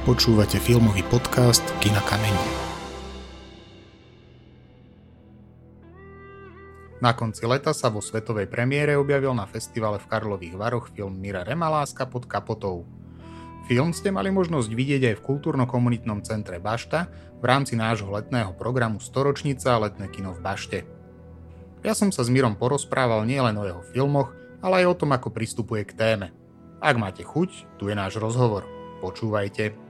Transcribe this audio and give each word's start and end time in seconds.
Počúvate 0.00 0.56
filmový 0.56 1.04
podcast 1.12 1.60
Kina 1.84 2.00
Kameň. 2.00 2.32
Na 7.04 7.12
konci 7.12 7.44
leta 7.44 7.76
sa 7.76 7.92
vo 7.92 8.00
svetovej 8.00 8.48
premiére 8.48 8.96
objavil 8.96 9.36
na 9.36 9.44
festivale 9.44 10.00
v 10.00 10.08
Karlových 10.08 10.56
Varoch 10.56 10.88
film 10.88 11.20
Mira 11.20 11.44
Remaláska 11.44 12.08
pod 12.08 12.24
kapotou. 12.24 12.88
Film 13.68 13.92
ste 13.92 14.08
mali 14.08 14.32
možnosť 14.32 14.72
vidieť 14.72 15.12
aj 15.12 15.14
v 15.20 15.24
kultúrno-komunitnom 15.36 16.24
centre 16.24 16.56
Bašta 16.56 17.12
v 17.36 17.44
rámci 17.44 17.76
nášho 17.76 18.08
letného 18.08 18.56
programu 18.56 19.04
Storočnica 19.04 19.76
a 19.76 19.84
letné 19.84 20.08
kino 20.08 20.32
v 20.32 20.40
Bašte. 20.40 20.78
Ja 21.84 21.92
som 21.92 22.08
sa 22.08 22.24
s 22.24 22.32
Mirom 22.32 22.56
porozprával 22.56 23.28
nielen 23.28 23.52
o 23.60 23.68
jeho 23.68 23.84
filmoch, 23.92 24.32
ale 24.64 24.80
aj 24.80 24.96
o 24.96 24.98
tom, 25.04 25.12
ako 25.12 25.28
pristupuje 25.28 25.84
k 25.84 25.92
téme. 25.92 26.32
Ak 26.80 26.96
máte 26.96 27.20
chuť, 27.20 27.76
tu 27.76 27.92
je 27.92 27.94
náš 28.00 28.16
rozhovor. 28.16 28.64
Počúvajte. 29.04 29.89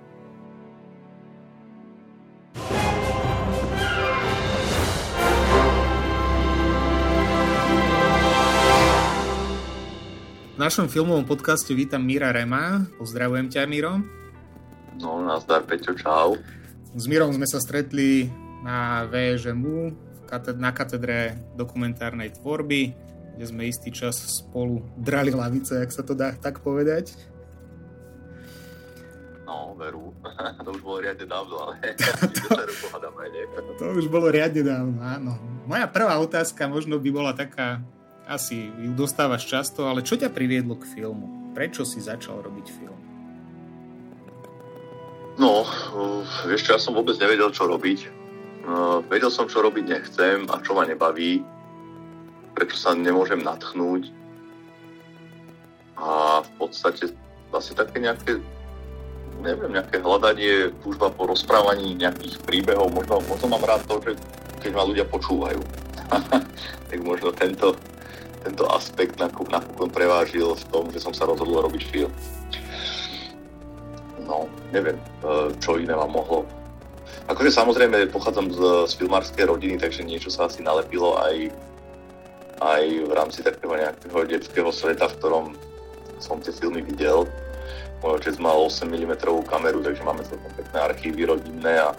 V 10.60 10.69
našom 10.69 10.92
filmovom 10.92 11.24
podcaste 11.24 11.73
vítam 11.73 12.05
Mira 12.05 12.37
Rema. 12.37 12.84
Pozdravujem 13.00 13.48
ťa, 13.48 13.64
Miro. 13.64 13.96
No, 15.00 15.24
nazdar, 15.24 15.64
Peťo, 15.64 15.96
čau. 15.96 16.36
S 16.92 17.09
Mirom 17.09 17.33
sme 17.33 17.48
sa 17.48 17.56
stretli 17.64 18.28
na 18.60 19.09
VŽMU 19.09 19.88
na 20.60 20.69
katedre 20.77 21.41
dokumentárnej 21.56 22.36
tvorby, 22.36 22.92
kde 23.41 23.45
sme 23.48 23.73
istý 23.73 23.88
čas 23.88 24.20
spolu 24.20 24.84
drali 25.00 25.33
lavice, 25.33 25.80
ak 25.80 25.96
sa 25.96 26.05
to 26.05 26.12
dá 26.12 26.36
tak 26.36 26.61
povedať. 26.61 27.16
No, 29.48 29.72
veru. 29.80 30.12
to 30.69 30.77
už 30.77 30.84
bolo 30.84 31.00
riadne 31.00 31.24
dávno, 31.24 31.56
ale 31.56 31.72
to 33.80 33.84
už 33.97 34.12
bolo 34.12 34.28
riadne 34.28 34.61
dávno, 34.61 35.00
áno. 35.00 35.41
Moja 35.64 35.89
prvá 35.89 36.20
otázka 36.20 36.69
možno 36.69 37.00
by 37.00 37.08
bola 37.08 37.33
taká, 37.33 37.80
asi 38.31 38.70
ju 38.70 38.95
dostávaš 38.95 39.50
často, 39.50 39.91
ale 39.91 40.06
čo 40.06 40.14
ťa 40.14 40.31
priviedlo 40.31 40.78
k 40.78 40.86
filmu? 40.86 41.50
Prečo 41.50 41.83
si 41.83 41.98
začal 41.98 42.47
robiť 42.47 42.67
film? 42.70 42.98
No, 45.34 45.67
uh, 45.67 46.23
vieš 46.47 46.70
čo, 46.70 46.78
ja 46.78 46.81
som 46.81 46.95
vôbec 46.95 47.19
nevedel, 47.19 47.51
čo 47.51 47.67
robiť. 47.67 47.98
Uh, 48.62 49.03
vedel 49.11 49.34
som, 49.34 49.51
čo 49.51 49.67
robiť 49.67 49.83
nechcem 49.83 50.47
a 50.47 50.62
čo 50.62 50.78
ma 50.78 50.86
nebaví, 50.86 51.42
prečo 52.55 52.78
sa 52.78 52.95
nemôžem 52.95 53.42
natchnúť. 53.42 54.14
A 55.98 56.41
v 56.47 56.51
podstate 56.55 57.11
asi 57.51 57.73
také 57.75 57.98
nejaké, 57.98 58.39
neviem, 59.42 59.75
nejaké 59.75 59.98
hľadanie, 59.98 60.70
túžba 60.86 61.11
po 61.11 61.27
rozprávaní 61.27 61.98
nejakých 61.98 62.39
príbehov. 62.47 62.95
Možno, 62.95 63.19
možno 63.27 63.47
mám 63.51 63.67
rád 63.67 63.83
to, 63.91 63.98
že 64.06 64.12
keď 64.62 64.70
ma 64.77 64.86
ľudia 64.86 65.08
počúvajú. 65.08 65.61
tak 66.91 66.98
možno 67.01 67.34
tento, 67.34 67.75
tento 68.41 68.64
aspekt 68.72 69.20
napokon 69.20 69.92
prevážil 69.92 70.56
v 70.56 70.64
tom, 70.72 70.84
že 70.88 71.00
som 71.00 71.12
sa 71.12 71.28
rozhodol 71.28 71.69
robiť 71.69 71.83
film. 71.92 72.12
No, 74.24 74.48
neviem, 74.72 74.96
e, 75.24 75.52
čo 75.58 75.77
iné 75.77 75.92
vám 75.92 76.14
mohlo. 76.14 76.46
Akože 77.28 77.52
samozrejme 77.52 78.11
pochádzam 78.11 78.50
z, 78.50 78.61
z 78.91 78.92
filmárskej 78.98 79.44
rodiny, 79.46 79.77
takže 79.77 80.06
niečo 80.06 80.33
sa 80.33 80.48
asi 80.48 80.64
nalepilo 80.64 81.18
aj, 81.20 81.50
aj 82.64 82.83
v 83.06 83.12
rámci 83.12 83.44
takého 83.44 83.74
nejakého 83.77 84.18
detského 84.27 84.70
sveta, 84.72 85.11
v 85.11 85.16
ktorom 85.20 85.46
som 86.22 86.41
tie 86.41 86.55
filmy 86.55 86.80
videl. 86.80 87.28
Môj 88.00 88.24
otec 88.24 88.36
mal 88.41 88.56
8 88.56 88.88
mm 88.88 89.12
kameru, 89.44 89.84
takže 89.84 90.02
máme 90.02 90.24
celkom 90.24 90.52
pekné 90.56 90.78
archívy 90.80 91.28
rodinné 91.28 91.74
a 91.84 91.92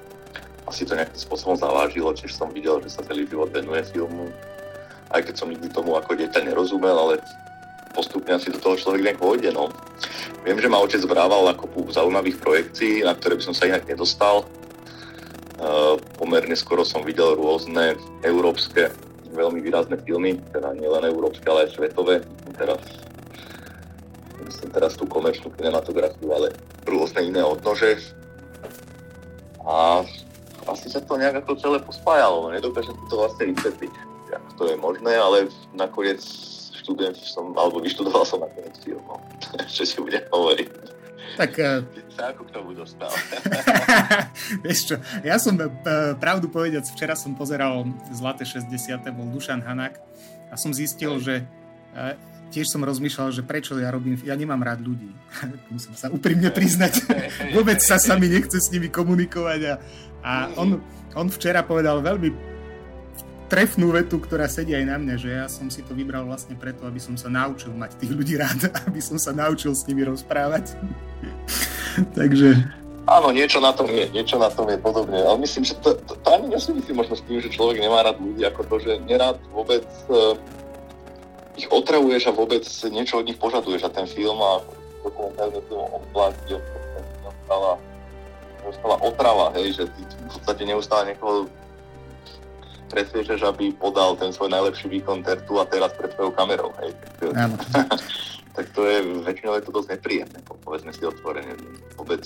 asi 0.66 0.88
to 0.88 0.97
nejakým 0.97 1.19
spôsobom 1.19 1.58
zavážilo, 1.58 2.14
čiže 2.16 2.38
som 2.38 2.50
videl, 2.50 2.81
že 2.81 2.96
sa 2.96 3.06
celý 3.06 3.28
život 3.30 3.53
venuje 3.53 3.81
filmu 3.91 4.30
aj 5.12 5.22
keď 5.28 5.36
som 5.36 5.52
nikdy 5.52 5.68
tomu 5.72 5.96
ako 6.00 6.16
dieťa 6.16 6.48
nerozumel, 6.48 6.96
ale 6.96 7.24
postupne 7.92 8.32
asi 8.36 8.50
do 8.50 8.60
toho 8.60 8.80
človek 8.80 9.04
nejak 9.04 9.20
vojde. 9.20 9.52
No. 9.52 9.68
Viem, 10.48 10.58
že 10.58 10.72
ma 10.72 10.80
otec 10.80 11.04
vrával 11.04 11.52
na 11.52 11.54
kopu 11.54 11.86
zaujímavých 11.92 12.40
projekcií, 12.40 13.04
na 13.04 13.14
ktoré 13.14 13.38
by 13.38 13.44
som 13.52 13.56
sa 13.56 13.68
inak 13.68 13.84
nedostal. 13.86 14.48
Uh, 15.62 16.00
pomerne 16.18 16.58
skoro 16.58 16.82
som 16.82 17.06
videl 17.06 17.38
rôzne 17.38 17.94
európske 18.26 18.90
veľmi 19.32 19.64
výrazné 19.64 19.96
filmy, 20.04 20.42
teda 20.52 20.76
nielen 20.76 21.08
európske, 21.08 21.46
ale 21.48 21.70
aj 21.70 21.80
svetové. 21.80 22.20
Teraz, 22.58 22.82
myslím 24.44 24.70
teraz 24.76 25.00
tú 25.00 25.08
komerčnú 25.08 25.54
kinematografiu, 25.56 26.36
ale 26.36 26.52
rôzne 26.84 27.24
iné 27.24 27.40
odnože. 27.40 28.02
A 29.64 30.04
asi 30.68 30.92
sa 30.92 31.00
to 31.00 31.16
nejak 31.16 31.46
ako 31.46 31.56
celé 31.62 31.78
pospájalo, 31.80 32.52
nedokážem 32.52 32.98
to 33.08 33.16
vlastne 33.16 33.56
vysvetliť 33.56 34.11
ako 34.36 34.50
to 34.58 34.64
je 34.72 34.75
možné, 34.80 35.14
ale 35.16 35.38
nakoniec 35.75 36.24
študujem 36.81 37.14
som, 37.16 37.53
alebo 37.53 37.78
vyštudoval 37.80 38.25
som 38.25 38.42
nakoniec 38.42 38.74
film, 38.81 39.03
no. 39.06 39.22
čo 39.75 39.86
si 39.86 39.96
budem 40.02 40.25
hovoriť. 40.34 40.69
Tak... 41.38 41.52
Uh... 41.56 41.86
Sa 42.12 42.36
ako 42.36 42.44
k 42.44 42.52
tomu 42.52 42.75
dostal. 42.75 43.12
Vieš 44.66 44.80
čo, 44.92 44.96
ja 45.24 45.40
som, 45.40 45.56
uh, 45.56 45.69
pravdu 46.19 46.52
povediac, 46.52 46.84
včera 46.84 47.16
som 47.16 47.38
pozeral 47.38 47.88
Zlaté 48.12 48.44
60. 48.44 48.68
bol 49.16 49.31
Dušan 49.31 49.64
Hanák 49.64 49.96
a 50.52 50.56
som 50.59 50.75
zistil, 50.75 51.16
že 51.24 51.48
uh, 51.96 52.19
tiež 52.52 52.68
som 52.68 52.84
rozmýšľal, 52.84 53.31
že 53.31 53.48
prečo 53.48 53.80
ja 53.80 53.88
robím, 53.96 54.19
ja 54.28 54.36
nemám 54.36 54.59
rád 54.59 54.84
ľudí. 54.84 55.16
Musím 55.74 55.96
sa 55.96 56.12
úprimne 56.12 56.52
priznať. 56.52 57.08
Vôbec 57.56 57.80
sa 57.80 57.96
sami 57.96 58.28
nechce 58.28 58.59
s 58.59 58.68
nimi 58.75 58.92
komunikovať 58.92 59.62
a, 59.72 59.74
a 60.22 60.31
on, 60.59 60.84
on 61.16 61.28
včera 61.31 61.63
povedal 61.63 62.03
veľmi 62.03 62.50
trefnú 63.51 63.91
vetu, 63.91 64.16
ktorá 64.16 64.47
sedí 64.47 64.72
aj 64.72 64.85
na 64.88 64.95
mňa, 64.95 65.16
že 65.19 65.29
ja 65.35 65.45
som 65.51 65.67
si 65.67 65.84
to 65.84 65.91
vybral 65.91 66.23
vlastne 66.23 66.56
preto, 66.56 66.88
aby 66.88 67.03
som 67.03 67.19
sa 67.19 67.28
naučil 67.28 67.75
mať 67.75 68.00
tých 68.00 68.16
ľudí 68.16 68.39
rád, 68.39 68.72
aby 68.88 69.03
som 69.03 69.19
sa 69.19 69.35
naučil 69.35 69.75
s 69.75 69.84
nimi 69.91 70.07
rozprávať. 70.07 70.79
Takže... 72.17 72.79
Áno, 73.12 73.28
niečo 73.35 73.59
na 73.59 73.75
tom 73.75 73.91
je, 73.91 74.07
niečo 74.16 74.39
na 74.39 74.47
tom 74.47 74.72
je 74.72 74.79
podobne, 74.79 75.19
ale 75.19 75.35
myslím, 75.44 75.67
že 75.67 75.75
to, 75.84 76.00
to, 76.07 76.16
to 76.16 76.28
ani 76.31 76.47
nesúvisí 76.47 76.95
možno 76.95 77.19
s 77.19 77.25
tým, 77.28 77.44
že 77.44 77.51
človek 77.51 77.84
nemá 77.84 78.07
rád 78.07 78.23
ľudí, 78.23 78.39
ako 78.47 78.62
to, 78.72 78.75
že 78.88 79.03
nerád 79.03 79.35
vôbec 79.51 79.83
uh, 80.07 80.38
ich 81.59 81.68
otravuješ 81.68 82.31
a 82.31 82.38
vôbec 82.38 82.63
niečo 82.88 83.19
od 83.19 83.28
nich 83.28 83.35
požaduješ 83.35 83.83
a 83.83 83.91
ten 83.91 84.07
film 84.07 84.39
a 84.39 84.63
dokumentárny 85.03 85.59
film 85.68 85.83
obzvlášť 85.91 86.39
je 86.56 86.57
neustála, 87.19 87.73
neustála 88.63 88.97
otrava, 89.01 89.45
hej, 89.59 89.68
že 89.75 89.83
ty 89.91 90.01
v 90.07 90.31
podstate 90.39 90.63
neustále 90.63 91.03
niekoho 91.12 91.51
presviečaš, 92.91 93.47
aby 93.47 93.72
podal 93.72 94.19
ten 94.19 94.35
svoj 94.35 94.52
najlepší 94.52 94.91
výkon 94.91 95.24
tertu 95.24 95.57
a 95.57 95.66
teraz 95.66 95.96
pred 95.96 96.12
svojou 96.12 96.35
kamerou. 96.35 96.75
Hej. 96.84 96.91
tak 98.56 98.66
to 98.75 98.84
je, 98.84 99.00
väčšinou 99.24 99.56
je 99.56 99.63
to 99.63 99.72
dosť 99.72 99.90
nepríjemné, 99.96 100.40
povedzme 100.44 100.91
si 100.91 101.07
otvorene. 101.07 101.56
Vôbec 101.96 102.22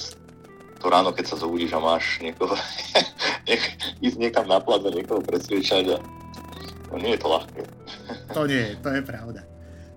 to 0.81 0.85
ráno, 0.89 1.13
keď 1.13 1.25
sa 1.29 1.37
zobudíš 1.37 1.77
a 1.77 1.79
máš 1.79 2.17
niekoho, 2.19 2.57
nech, 3.49 3.63
ísť 4.01 4.17
niekam 4.17 4.49
na 4.49 4.57
plac 4.57 4.81
a 4.83 4.91
niekoho 4.91 5.21
presviečať 5.21 5.95
a 5.95 5.97
no 6.89 6.95
nie 6.97 7.13
je 7.13 7.21
to 7.21 7.27
ľahké. 7.29 7.61
to 8.35 8.41
nie, 8.49 8.73
to 8.81 8.89
je 8.89 9.01
pravda. 9.05 9.41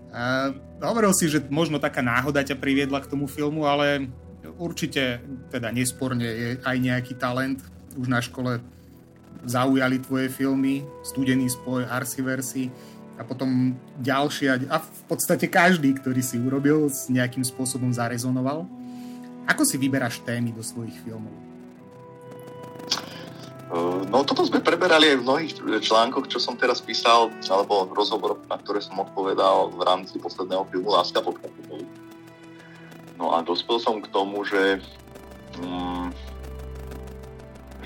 A 0.08 0.52
hovoril 0.84 1.12
si, 1.12 1.28
že 1.28 1.44
možno 1.52 1.76
taká 1.76 2.00
náhoda 2.00 2.40
ťa 2.40 2.56
priviedla 2.56 3.04
k 3.04 3.10
tomu 3.12 3.28
filmu, 3.28 3.68
ale 3.68 4.08
určite, 4.56 5.20
teda 5.52 5.68
nesporne 5.68 6.24
je 6.24 6.48
aj 6.64 6.76
nejaký 6.80 7.16
talent. 7.20 7.60
Už 7.98 8.08
na 8.08 8.24
škole 8.24 8.62
zaujali 9.44 10.02
tvoje 10.02 10.30
filmy, 10.32 10.82
Studený 11.02 11.50
spoj, 11.52 11.86
Arsiversy 11.86 12.70
a 13.18 13.26
potom 13.26 13.74
ďalšie 13.98 14.70
a 14.70 14.78
v 14.78 15.02
podstate 15.10 15.50
každý, 15.50 15.94
ktorý 15.98 16.22
si 16.22 16.38
urobil, 16.38 16.86
s 16.86 17.10
nejakým 17.10 17.42
spôsobom 17.42 17.90
zarezonoval. 17.90 18.66
Ako 19.48 19.66
si 19.66 19.74
vyberáš 19.80 20.22
témy 20.22 20.54
do 20.54 20.62
svojich 20.62 20.94
filmov? 21.02 21.34
No 24.08 24.24
toto 24.24 24.48
sme 24.48 24.64
preberali 24.64 25.12
aj 25.12 25.16
v 25.20 25.24
mnohých 25.28 25.52
článkoch, 25.84 26.24
čo 26.32 26.40
som 26.40 26.56
teraz 26.56 26.80
písal, 26.80 27.28
alebo 27.52 27.84
v 27.84 27.92
rozhovoroch, 28.00 28.40
na 28.48 28.56
ktoré 28.56 28.80
som 28.80 28.96
odpovedal 28.96 29.76
v 29.76 29.80
rámci 29.84 30.16
posledného 30.16 30.64
filmu 30.72 30.88
Láska 30.88 31.20
pod 31.20 31.36
No 33.20 33.34
a 33.36 33.44
dospel 33.44 33.76
som 33.76 34.00
k 34.00 34.08
tomu, 34.08 34.40
že 34.48 34.80
mm, 35.60 35.87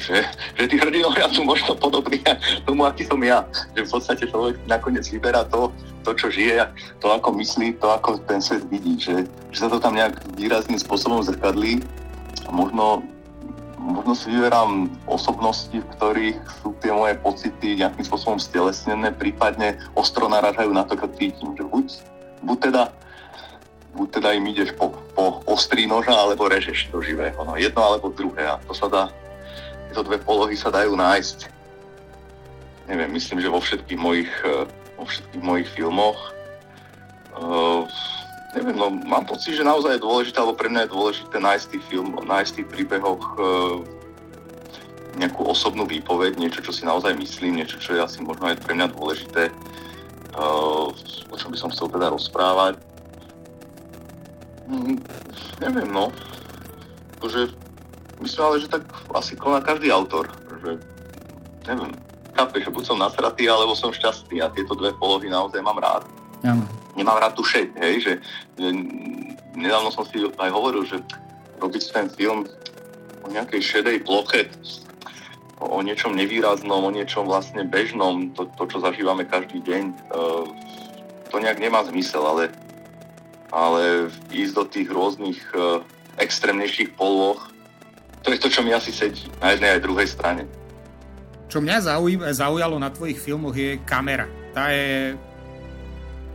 že, 0.02 0.26
že 0.58 0.64
tí 0.66 0.76
hrdinovia 0.76 1.30
sú 1.30 1.46
možno 1.46 1.78
podobní 1.78 2.18
tomu, 2.66 2.84
aký 2.84 3.06
som 3.06 3.22
ja. 3.22 3.46
Že 3.78 3.86
v 3.86 3.90
podstate 3.94 4.22
človek 4.26 4.58
nakoniec 4.66 5.06
vyberá 5.06 5.46
to, 5.46 5.70
to, 6.02 6.10
čo 6.18 6.26
žije, 6.34 6.66
to, 6.98 7.06
ako 7.14 7.30
myslí, 7.38 7.78
to, 7.78 7.86
ako 7.86 8.18
ten 8.26 8.42
svet 8.42 8.66
vidí. 8.66 8.98
Že, 8.98 9.30
že 9.54 9.58
sa 9.62 9.70
to 9.70 9.78
tam 9.78 9.94
nejak 9.94 10.18
výrazným 10.34 10.82
spôsobom 10.82 11.22
zrkadlí. 11.22 11.78
A 12.44 12.50
možno, 12.50 13.06
možno 13.78 14.12
si 14.18 14.34
vyberám 14.34 14.90
osobnosti, 15.06 15.78
v 15.78 15.90
ktorých 15.96 16.38
sú 16.60 16.74
tie 16.82 16.90
moje 16.90 17.14
pocity 17.22 17.78
nejakým 17.78 18.02
spôsobom 18.02 18.42
stelesnené, 18.42 19.14
prípadne 19.14 19.78
ostro 19.94 20.26
narážajú 20.26 20.74
na 20.74 20.82
to, 20.82 20.98
čo 20.98 21.06
cítim. 21.14 21.54
Že 21.54 21.64
buď, 21.70 21.86
buď 22.42 22.58
teda, 22.58 22.82
buď 23.94 24.08
teda 24.18 24.28
im 24.34 24.44
ideš 24.50 24.74
po, 24.74 24.90
po 25.14 25.38
ostrí 25.46 25.86
noža, 25.86 26.18
alebo 26.18 26.50
režeš 26.50 26.90
do 26.90 26.98
živého. 26.98 27.38
No, 27.46 27.54
jedno 27.54 27.86
alebo 27.86 28.10
druhé. 28.10 28.50
A 28.50 28.58
to 28.66 28.74
sa 28.74 28.90
dá, 28.90 29.02
tieto 29.92 30.08
dve 30.08 30.16
polohy 30.24 30.56
sa 30.56 30.72
dajú 30.72 30.96
nájsť. 30.96 31.52
Neviem, 32.88 33.12
myslím, 33.12 33.44
že 33.44 33.52
vo 33.52 33.60
všetkých 33.60 34.00
mojich, 34.00 34.32
e, 34.40 34.64
vo 34.96 35.04
všetkých 35.04 35.44
mojich 35.44 35.68
filmoch. 35.76 36.16
Uh, 37.32 37.88
neviem, 38.52 38.76
no 38.76 38.92
mám 38.92 39.24
pocit, 39.24 39.56
že 39.56 39.64
naozaj 39.64 39.96
je 39.96 40.04
dôležité, 40.04 40.36
alebo 40.36 40.52
pre 40.52 40.68
mňa 40.68 40.84
je 40.84 40.92
dôležité 40.92 41.36
nájsť 41.40 41.66
tých 41.72 41.84
film, 41.88 42.12
nájsť 42.12 42.52
tých 42.60 42.68
príbehoch 42.68 43.24
uh, 43.40 43.80
nejakú 45.16 45.40
osobnú 45.48 45.88
výpoveď, 45.88 46.36
niečo, 46.36 46.60
čo 46.60 46.76
si 46.76 46.84
naozaj 46.84 47.16
myslím, 47.16 47.56
niečo, 47.56 47.80
čo 47.80 47.96
je 47.96 48.04
asi 48.04 48.20
možno 48.20 48.52
aj 48.52 48.60
pre 48.60 48.76
mňa 48.76 48.92
dôležité, 48.92 49.48
uh, 50.36 50.92
o 51.32 51.34
čom 51.40 51.52
by 51.52 51.56
som 51.56 51.72
chcel 51.72 51.88
teda 51.88 52.12
rozprávať. 52.12 52.76
Mm, 54.68 55.00
neviem, 55.64 55.88
no. 55.88 56.12
Akože, 57.16 57.48
myslím 58.22 58.42
ale, 58.46 58.56
že 58.62 58.70
tak 58.70 58.82
asi 59.12 59.34
koná 59.34 59.58
každý 59.60 59.90
autor. 59.90 60.30
Že, 60.62 60.78
neviem, 61.66 61.92
chápeš, 62.38 62.70
že 62.70 62.74
buď 62.74 62.84
som 62.86 62.98
nasratý, 63.02 63.50
alebo 63.50 63.74
som 63.74 63.90
šťastný 63.90 64.40
a 64.40 64.50
tieto 64.54 64.78
dve 64.78 64.94
polohy 64.96 65.26
naozaj 65.26 65.60
mám 65.60 65.82
rád. 65.82 66.06
Áno 66.46 66.64
nemám 66.96 67.20
rád 67.20 67.34
tu 67.36 67.44
šeť, 67.44 67.68
hej, 67.80 67.94
že, 68.00 68.12
že 68.60 68.68
nedávno 69.56 69.88
som 69.92 70.04
si 70.04 70.20
aj 70.20 70.50
hovoril, 70.52 70.84
že 70.84 71.00
robiť 71.60 71.82
ten 71.92 72.06
film 72.12 72.44
o 73.22 73.28
nejakej 73.30 73.60
šedej 73.62 73.96
ploche, 74.04 74.50
o, 75.62 75.78
niečom 75.80 76.12
nevýraznom, 76.12 76.82
o 76.84 76.90
niečom 76.92 77.24
vlastne 77.24 77.64
bežnom, 77.64 78.34
to, 78.34 78.50
to 78.58 78.68
čo 78.68 78.78
zažívame 78.82 79.24
každý 79.24 79.62
deň, 79.62 79.82
uh, 80.10 80.44
to 81.30 81.36
nejak 81.38 81.62
nemá 81.62 81.86
zmysel, 81.86 82.26
ale, 82.26 82.44
ale 83.54 84.10
ísť 84.34 84.54
do 84.58 84.64
tých 84.66 84.88
rôznych 84.90 85.40
uh, 85.54 85.80
extrémnejších 86.18 86.98
poloh, 86.98 87.38
to 88.22 88.30
je 88.30 88.38
to, 88.38 88.48
čo 88.48 88.62
mi 88.62 88.70
asi 88.70 88.94
sedí 88.94 89.26
na 89.42 89.52
jednej 89.52 89.76
aj 89.76 89.80
druhej 89.82 90.08
strane. 90.08 90.42
Čo 91.50 91.60
mňa 91.60 91.76
zaujalo 92.32 92.80
na 92.80 92.88
tvojich 92.88 93.20
filmoch 93.20 93.52
je 93.52 93.76
kamera. 93.84 94.24
Tá 94.56 94.72
je 94.72 95.18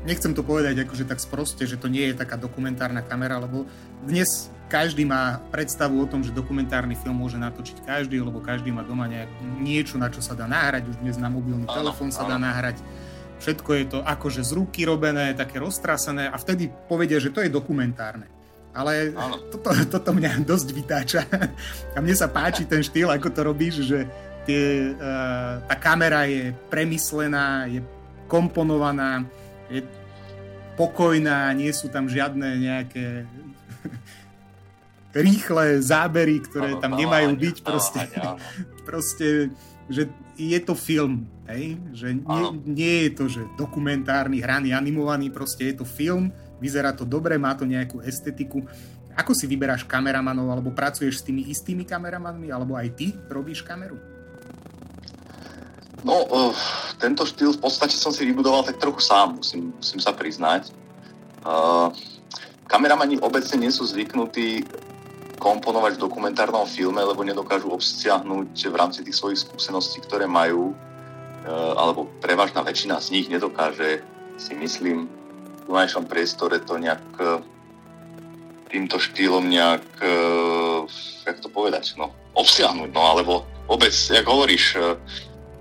nechcem 0.06 0.32
to 0.32 0.46
povedať 0.46 0.88
akože 0.88 1.04
tak 1.04 1.20
sproste, 1.20 1.68
že 1.68 1.76
to 1.76 1.92
nie 1.92 2.12
je 2.12 2.16
taká 2.16 2.40
dokumentárna 2.40 3.04
kamera, 3.04 3.42
lebo 3.42 3.68
dnes 4.08 4.48
každý 4.72 5.04
má 5.04 5.44
predstavu 5.52 6.00
o 6.00 6.08
tom, 6.08 6.24
že 6.24 6.32
dokumentárny 6.32 6.96
film 6.96 7.20
môže 7.20 7.36
natočiť 7.40 7.84
každý, 7.84 8.24
lebo 8.24 8.40
každý 8.40 8.72
má 8.72 8.88
doma 8.88 9.08
nejak, 9.08 9.32
niečo, 9.60 10.00
na 10.00 10.08
čo 10.08 10.24
sa 10.24 10.36
dá 10.36 10.48
nahrať, 10.48 10.92
už 10.92 10.98
dnes 11.04 11.20
na 11.20 11.28
mobilný 11.28 11.68
telefón 11.68 12.12
sa 12.12 12.24
dá 12.24 12.40
nahrať. 12.40 12.80
Všetko 13.38 13.70
je 13.74 13.86
to 13.86 14.00
akože 14.02 14.42
z 14.48 14.52
ruky 14.54 14.88
robené, 14.88 15.34
také 15.34 15.60
roztrasené 15.62 16.30
a 16.30 16.38
vtedy 16.40 16.70
povedia, 16.90 17.20
že 17.20 17.34
to 17.34 17.42
je 17.44 17.52
dokumentárne. 17.52 18.37
Ale 18.78 19.10
toto, 19.50 19.74
toto 19.90 20.10
mňa 20.14 20.46
dosť 20.46 20.68
vytáča. 20.70 21.22
A 21.94 21.98
mne 21.98 22.14
sa 22.14 22.30
páči 22.30 22.70
ten 22.70 22.86
štýl, 22.86 23.10
ako 23.10 23.34
to 23.34 23.42
robíš, 23.42 23.90
že 23.90 24.06
tie, 24.46 24.94
uh, 24.94 25.66
tá 25.66 25.76
kamera 25.82 26.30
je 26.30 26.54
premyslená, 26.70 27.66
je 27.66 27.82
komponovaná, 28.30 29.26
je 29.74 29.82
pokojná, 30.78 31.50
nie 31.58 31.74
sú 31.74 31.90
tam 31.90 32.06
žiadne 32.06 32.62
nejaké 32.62 33.26
rýchle 35.26 35.82
zábery, 35.82 36.38
ktoré 36.46 36.78
tam 36.78 36.94
nemajú 36.94 37.34
byť. 37.34 37.56
Proste, 37.66 38.02
proste 38.88 39.50
že 39.90 40.06
je 40.38 40.60
to 40.62 40.78
film, 40.78 41.26
hej? 41.50 41.82
že 41.96 42.14
nie, 42.14 42.46
nie 42.68 42.96
je 43.08 43.12
to, 43.18 43.26
že 43.26 43.42
dokumentárny, 43.58 44.44
hraný, 44.44 44.76
animovaný, 44.76 45.34
proste 45.34 45.74
je 45.74 45.82
to 45.82 45.86
film, 45.88 46.30
vyzerá 46.58 46.94
to 46.94 47.06
dobre, 47.06 47.38
má 47.38 47.54
to 47.54 47.66
nejakú 47.66 48.02
estetiku. 48.02 48.66
Ako 49.18 49.34
si 49.34 49.50
vyberáš 49.50 49.82
kameramanov, 49.90 50.54
alebo 50.54 50.70
pracuješ 50.70 51.22
s 51.22 51.26
tými 51.26 51.50
istými 51.50 51.82
kameramanmi, 51.90 52.54
alebo 52.54 52.78
aj 52.78 52.94
ty 52.94 53.18
robíš 53.34 53.66
kameru? 53.66 53.98
No, 56.06 56.24
uh, 56.30 56.54
tento 57.02 57.26
štýl 57.26 57.58
v 57.58 57.62
podstate 57.66 57.98
som 57.98 58.14
si 58.14 58.30
vybudoval 58.30 58.62
tak 58.62 58.78
trochu 58.78 59.02
sám, 59.02 59.42
musím, 59.42 59.74
musím 59.74 59.98
sa 59.98 60.14
priznať. 60.14 60.70
Uh, 61.42 61.90
kameramani 62.70 63.18
obecne 63.26 63.66
nie 63.66 63.74
sú 63.74 63.90
zvyknutí 63.90 64.62
komponovať 65.42 65.98
v 65.98 66.04
dokumentárnom 66.06 66.70
filme, 66.70 67.02
lebo 67.02 67.26
nedokážu 67.26 67.74
obsiahnuť 67.74 68.54
v 68.54 68.76
rámci 68.78 69.02
tých 69.02 69.18
svojich 69.18 69.42
skúseností, 69.42 70.06
ktoré 70.06 70.30
majú, 70.30 70.78
uh, 70.78 71.74
alebo 71.74 72.06
prevažná 72.22 72.62
väčšina 72.62 73.02
z 73.02 73.18
nich 73.18 73.26
nedokáže, 73.26 74.06
si 74.38 74.54
myslím, 74.54 75.10
v 75.68 75.76
konečnom 75.76 76.08
priestore 76.08 76.64
to 76.64 76.80
nejak 76.80 77.04
uh, 77.20 77.44
týmto 78.72 78.96
štýlom 79.04 79.52
nejak, 79.52 79.84
uh, 80.00 80.88
jak 81.28 81.44
to 81.44 81.52
povedať, 81.52 82.00
no, 82.00 82.16
obsiahnuť, 82.40 82.96
no, 82.96 83.04
alebo 83.04 83.34
vôbec, 83.68 83.92
jak 83.92 84.24
hovoríš, 84.24 84.80
uh, 84.80 84.96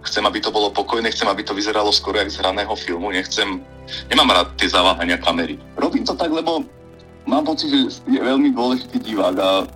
chcem, 0.06 0.22
aby 0.22 0.38
to 0.38 0.54
bolo 0.54 0.70
pokojné, 0.70 1.10
chcem, 1.10 1.26
aby 1.26 1.42
to 1.42 1.58
vyzeralo 1.58 1.90
skoro 1.90 2.22
jak 2.22 2.30
z 2.30 2.38
hraného 2.38 2.70
filmu, 2.78 3.10
nechcem, 3.10 3.58
nemám 4.06 4.30
rád 4.30 4.48
tie 4.54 4.70
zaváhania 4.70 5.18
kamery. 5.18 5.58
Robím 5.74 6.06
to 6.06 6.14
tak, 6.14 6.30
lebo 6.30 6.62
mám 7.26 7.42
pocit, 7.42 7.66
že 7.66 7.98
je 8.06 8.22
veľmi 8.22 8.54
dôležitý 8.54 9.02
divák 9.02 9.36
a 9.42 9.66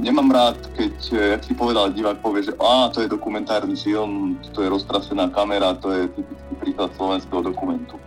nemám 0.00 0.32
rád, 0.32 0.56
keď, 0.80 0.96
jak 1.36 1.42
si 1.44 1.52
povedal, 1.52 1.92
divák 1.92 2.24
povie, 2.24 2.48
že 2.48 2.56
á, 2.56 2.88
to 2.88 3.04
je 3.04 3.12
dokumentárny 3.12 3.76
film, 3.76 4.40
to 4.56 4.64
je 4.64 4.72
roztrasená 4.72 5.28
kamera, 5.28 5.76
to 5.76 5.92
je 5.92 6.08
typický 6.16 6.54
príklad 6.56 6.88
slovenského 6.96 7.44
dokumentu. 7.44 8.00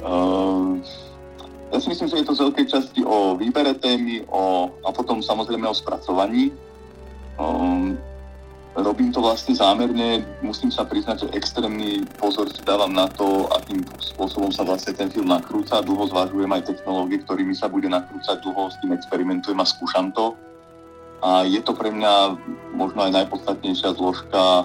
Uh, 0.00 0.80
ja 1.70 1.78
si 1.78 1.86
myslím, 1.92 2.08
že 2.10 2.16
je 2.20 2.26
to 2.26 2.34
z 2.34 2.42
veľkej 2.50 2.66
časti 2.66 3.00
o 3.06 3.38
výbere 3.38 3.78
témy 3.78 4.26
o, 4.26 4.74
a 4.82 4.90
potom 4.90 5.22
samozrejme 5.22 5.68
o 5.70 5.76
spracovaní. 5.76 6.50
Um, 7.38 7.94
Robím 8.70 9.10
to 9.10 9.18
vlastne 9.18 9.50
zámerne, 9.50 10.22
musím 10.46 10.70
sa 10.70 10.86
priznať, 10.86 11.26
že 11.26 11.34
extrémny 11.34 12.06
pozor 12.22 12.46
si 12.54 12.62
dávam 12.62 12.94
na 12.94 13.10
to, 13.10 13.50
akým 13.50 13.82
spôsobom 13.98 14.54
sa 14.54 14.62
vlastne 14.62 14.94
ten 14.94 15.10
film 15.10 15.26
nakrúca. 15.26 15.82
Dlho 15.82 16.06
zvažujem 16.06 16.46
aj 16.46 16.70
technológie, 16.70 17.18
ktorými 17.18 17.50
sa 17.50 17.66
bude 17.66 17.90
nakrúcať, 17.90 18.38
dlho 18.46 18.70
s 18.70 18.78
tým 18.78 18.94
experimentujem 18.94 19.58
a 19.58 19.66
skúšam 19.66 20.14
to. 20.14 20.38
A 21.18 21.42
je 21.50 21.58
to 21.66 21.74
pre 21.74 21.90
mňa 21.90 22.38
možno 22.78 23.10
aj 23.10 23.12
najpodstatnejšia 23.20 23.90
zložka 23.98 24.62
e, 24.62 24.64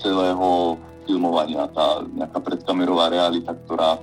celého 0.00 0.80
filmovania, 1.04 1.68
tá 1.76 2.00
nejaká 2.00 2.40
predkamerová 2.40 3.12
realita, 3.12 3.52
ktorá, 3.68 4.00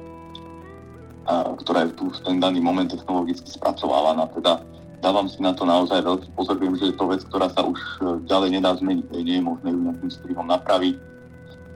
ktorá 1.27 1.87
je 1.87 1.95
tu 1.95 2.11
v 2.11 2.19
ten 2.23 2.37
daný 2.39 2.59
moment 2.59 2.87
technologicky 2.87 3.47
spracovávaná. 3.47 4.27
Teda 4.35 4.59
dávam 4.99 5.27
si 5.27 5.39
na 5.39 5.55
to 5.55 5.63
naozaj 5.63 6.03
veľký 6.03 6.29
pozor. 6.35 6.59
Viem, 6.59 6.75
že 6.75 6.91
je 6.91 6.95
to 6.95 7.07
vec, 7.07 7.23
ktorá 7.27 7.47
sa 7.51 7.63
už 7.63 7.79
e, 7.79 8.23
ďalej 8.27 8.59
nedá 8.59 8.75
zmeniť. 8.75 9.05
Nie 9.11 9.39
je 9.39 9.43
možné 9.43 9.69
ju 9.71 9.79
nejakým 9.83 10.11
strihom 10.11 10.47
napraviť. 10.47 10.95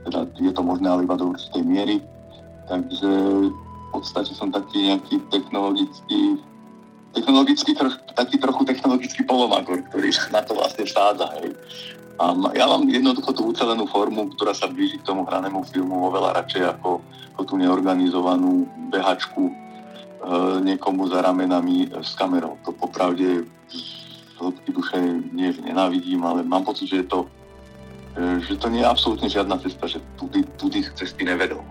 Teda 0.08 0.18
je 0.40 0.52
to 0.52 0.62
možné 0.64 0.88
ale 0.88 1.04
iba 1.04 1.16
do 1.16 1.32
určitej 1.32 1.62
miery. 1.64 1.96
Takže 2.68 3.10
v 3.52 3.88
podstate 3.92 4.32
som 4.36 4.52
taký 4.52 4.92
nejaký 4.92 5.20
technologický 5.32 6.40
technologický, 7.08 7.72
taký 8.14 8.36
trochu 8.36 8.62
technologický 8.68 9.24
polomagor, 9.24 9.80
ktorý 9.90 10.12
na 10.34 10.44
to 10.44 10.52
vlastne 10.54 10.84
vsádza. 10.84 11.26
A 12.18 12.34
ja 12.58 12.66
mám 12.66 12.82
jednoducho 12.90 13.30
tú 13.30 13.54
ucelenú 13.54 13.86
formu, 13.86 14.34
ktorá 14.34 14.50
sa 14.50 14.66
blíži 14.66 14.98
k 14.98 15.06
tomu 15.06 15.22
hranému 15.22 15.62
filmu 15.70 16.10
oveľa 16.10 16.42
radšej 16.42 16.62
ako, 16.78 16.98
ako 17.34 17.42
tú 17.46 17.54
neorganizovanú 17.56 18.66
behačku 18.90 19.54
E, 20.18 20.60
niekomu 20.60 21.06
za 21.08 21.22
ramenami 21.22 21.86
s 21.94 22.18
kamerou. 22.18 22.58
To 22.66 22.74
popravde 22.74 23.46
z 23.70 23.78
hĺbky 24.34 24.70
duše 24.74 24.98
nie, 25.30 25.54
že 25.54 25.62
nenávidím, 25.62 26.26
ale 26.26 26.42
mám 26.42 26.66
pocit, 26.66 26.90
že 26.90 26.96
je 27.00 27.06
to, 27.06 27.20
e, 28.18 28.42
že 28.42 28.58
to 28.58 28.66
nie 28.66 28.82
je 28.82 28.90
absolútne 28.90 29.30
žiadna 29.30 29.62
cesta, 29.62 29.86
že 29.86 30.02
tudy, 30.18 30.42
tudy 30.58 30.82
cesty 30.98 31.22
nevedol. 31.22 31.62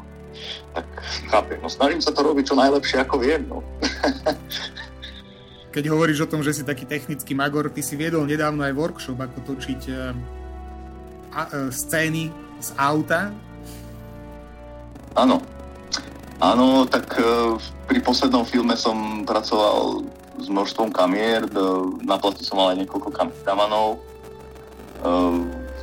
Tak 0.71 0.87
chápem, 1.27 1.59
no 1.59 1.67
snažím 1.67 1.99
sa 1.99 2.15
to 2.15 2.23
robiť 2.23 2.47
čo 2.47 2.55
najlepšie, 2.55 2.97
ako 3.03 3.15
viem, 3.19 3.43
no. 3.51 3.59
Keď 5.75 5.83
hovoríš 5.91 6.23
o 6.23 6.31
tom, 6.31 6.39
že 6.39 6.55
si 6.55 6.63
taký 6.63 6.87
technický 6.87 7.35
magor, 7.35 7.67
ty 7.67 7.83
si 7.83 7.99
viedol 7.99 8.23
nedávno 8.23 8.63
aj 8.63 8.73
workshop, 8.73 9.19
ako 9.19 9.53
točiť 9.53 9.81
uh, 11.33 11.69
scény 11.71 12.31
z 12.61 12.69
auta. 12.77 13.31
Áno, 15.17 15.41
Áno, 16.37 16.85
tak 16.85 17.17
uh, 17.17 17.57
pri 17.89 17.97
poslednom 18.05 18.45
filme 18.45 18.77
som 18.77 19.25
pracoval 19.25 20.05
s 20.37 20.45
množstvom 20.53 20.93
kamier, 20.93 21.49
na 22.05 22.13
plati 22.21 22.45
som 22.45 22.61
mal 22.61 22.69
aj 22.69 22.85
niekoľko 22.85 23.09
kameramanov, 23.09 23.97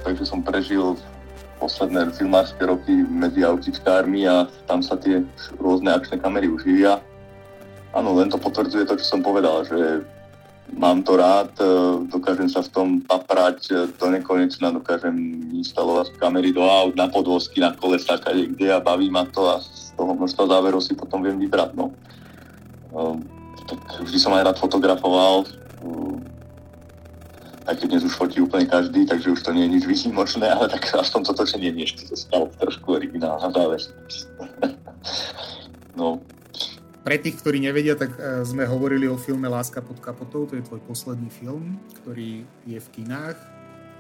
takže 0.07 0.23
som 0.23 0.47
prežil 0.47 0.95
posledné 1.59 2.13
filmárske 2.15 2.61
roky 2.63 3.03
medzi 3.09 3.43
autičkármi 3.43 4.29
a 4.29 4.47
tam 4.69 4.79
sa 4.79 4.95
tie 4.95 5.27
rôzne 5.59 5.91
akčné 5.91 6.21
kamery 6.21 6.47
uživia. 6.47 7.01
Áno, 7.97 8.15
len 8.15 8.29
to 8.29 8.39
potvrdzuje 8.39 8.85
to, 8.87 8.95
čo 9.01 9.17
som 9.17 9.21
povedal, 9.25 9.67
že 9.67 10.07
mám 10.77 11.03
to 11.03 11.17
rád, 11.17 11.51
e, 11.59 11.67
dokážem 12.11 12.49
sa 12.51 12.63
v 12.63 12.71
tom 12.71 12.89
paprať 13.01 13.91
do 13.99 14.07
nekonečna, 14.11 14.75
dokážem 14.75 15.15
instalovať 15.55 16.19
kamery 16.19 16.53
do 16.53 16.63
aut, 16.63 16.95
na 16.97 17.09
podvozky, 17.09 17.61
na 17.61 17.73
kolesa, 17.75 18.19
kde 18.19 18.69
a 18.73 18.81
baví 18.81 19.11
ma 19.11 19.25
to 19.27 19.49
a 19.49 19.63
toho 19.95 20.13
množstva 20.15 20.51
záverov 20.51 20.83
si 20.83 20.95
potom 20.95 21.23
viem 21.23 21.39
vybrať. 21.39 21.75
No. 21.79 21.95
To 22.95 23.63
tak 23.65 23.81
vždy 24.05 24.19
som 24.19 24.35
aj 24.35 24.45
rád 24.51 24.57
fotografoval, 24.61 25.47
aj 27.65 27.81
keď 27.81 27.87
dnes 27.97 28.05
už 28.05 28.15
fotí 28.15 28.45
úplne 28.45 28.69
každý, 28.69 29.09
takže 29.09 29.33
už 29.33 29.41
to 29.41 29.51
nie 29.57 29.65
je 29.65 29.73
nič 29.81 29.85
výnimočné, 29.89 30.45
ale 30.53 30.69
tak 30.69 30.85
aspoň 30.93 31.21
to 31.25 31.33
točenie 31.33 31.73
ešte 31.81 32.05
zostalo 32.05 32.53
trošku 32.61 33.01
originálna 33.01 33.49
záležitosť. 33.49 34.27
no. 36.01 36.21
Pre 37.05 37.17
tých, 37.21 37.37
ktorí 37.37 37.61
nevedia, 37.61 37.93
tak 38.01 38.17
e, 38.17 38.49
sme 38.49 38.65
hovorili 38.65 39.05
o 39.05 39.21
filme 39.21 39.45
Láska 39.45 39.85
pod 39.85 40.01
kapotou, 40.01 40.49
to 40.49 40.57
je 40.57 40.65
tvoj 40.65 40.81
posledný 40.89 41.29
film, 41.29 41.77
ktorý 42.01 42.49
je 42.65 42.81
v 42.81 42.89
kinách. 42.97 43.37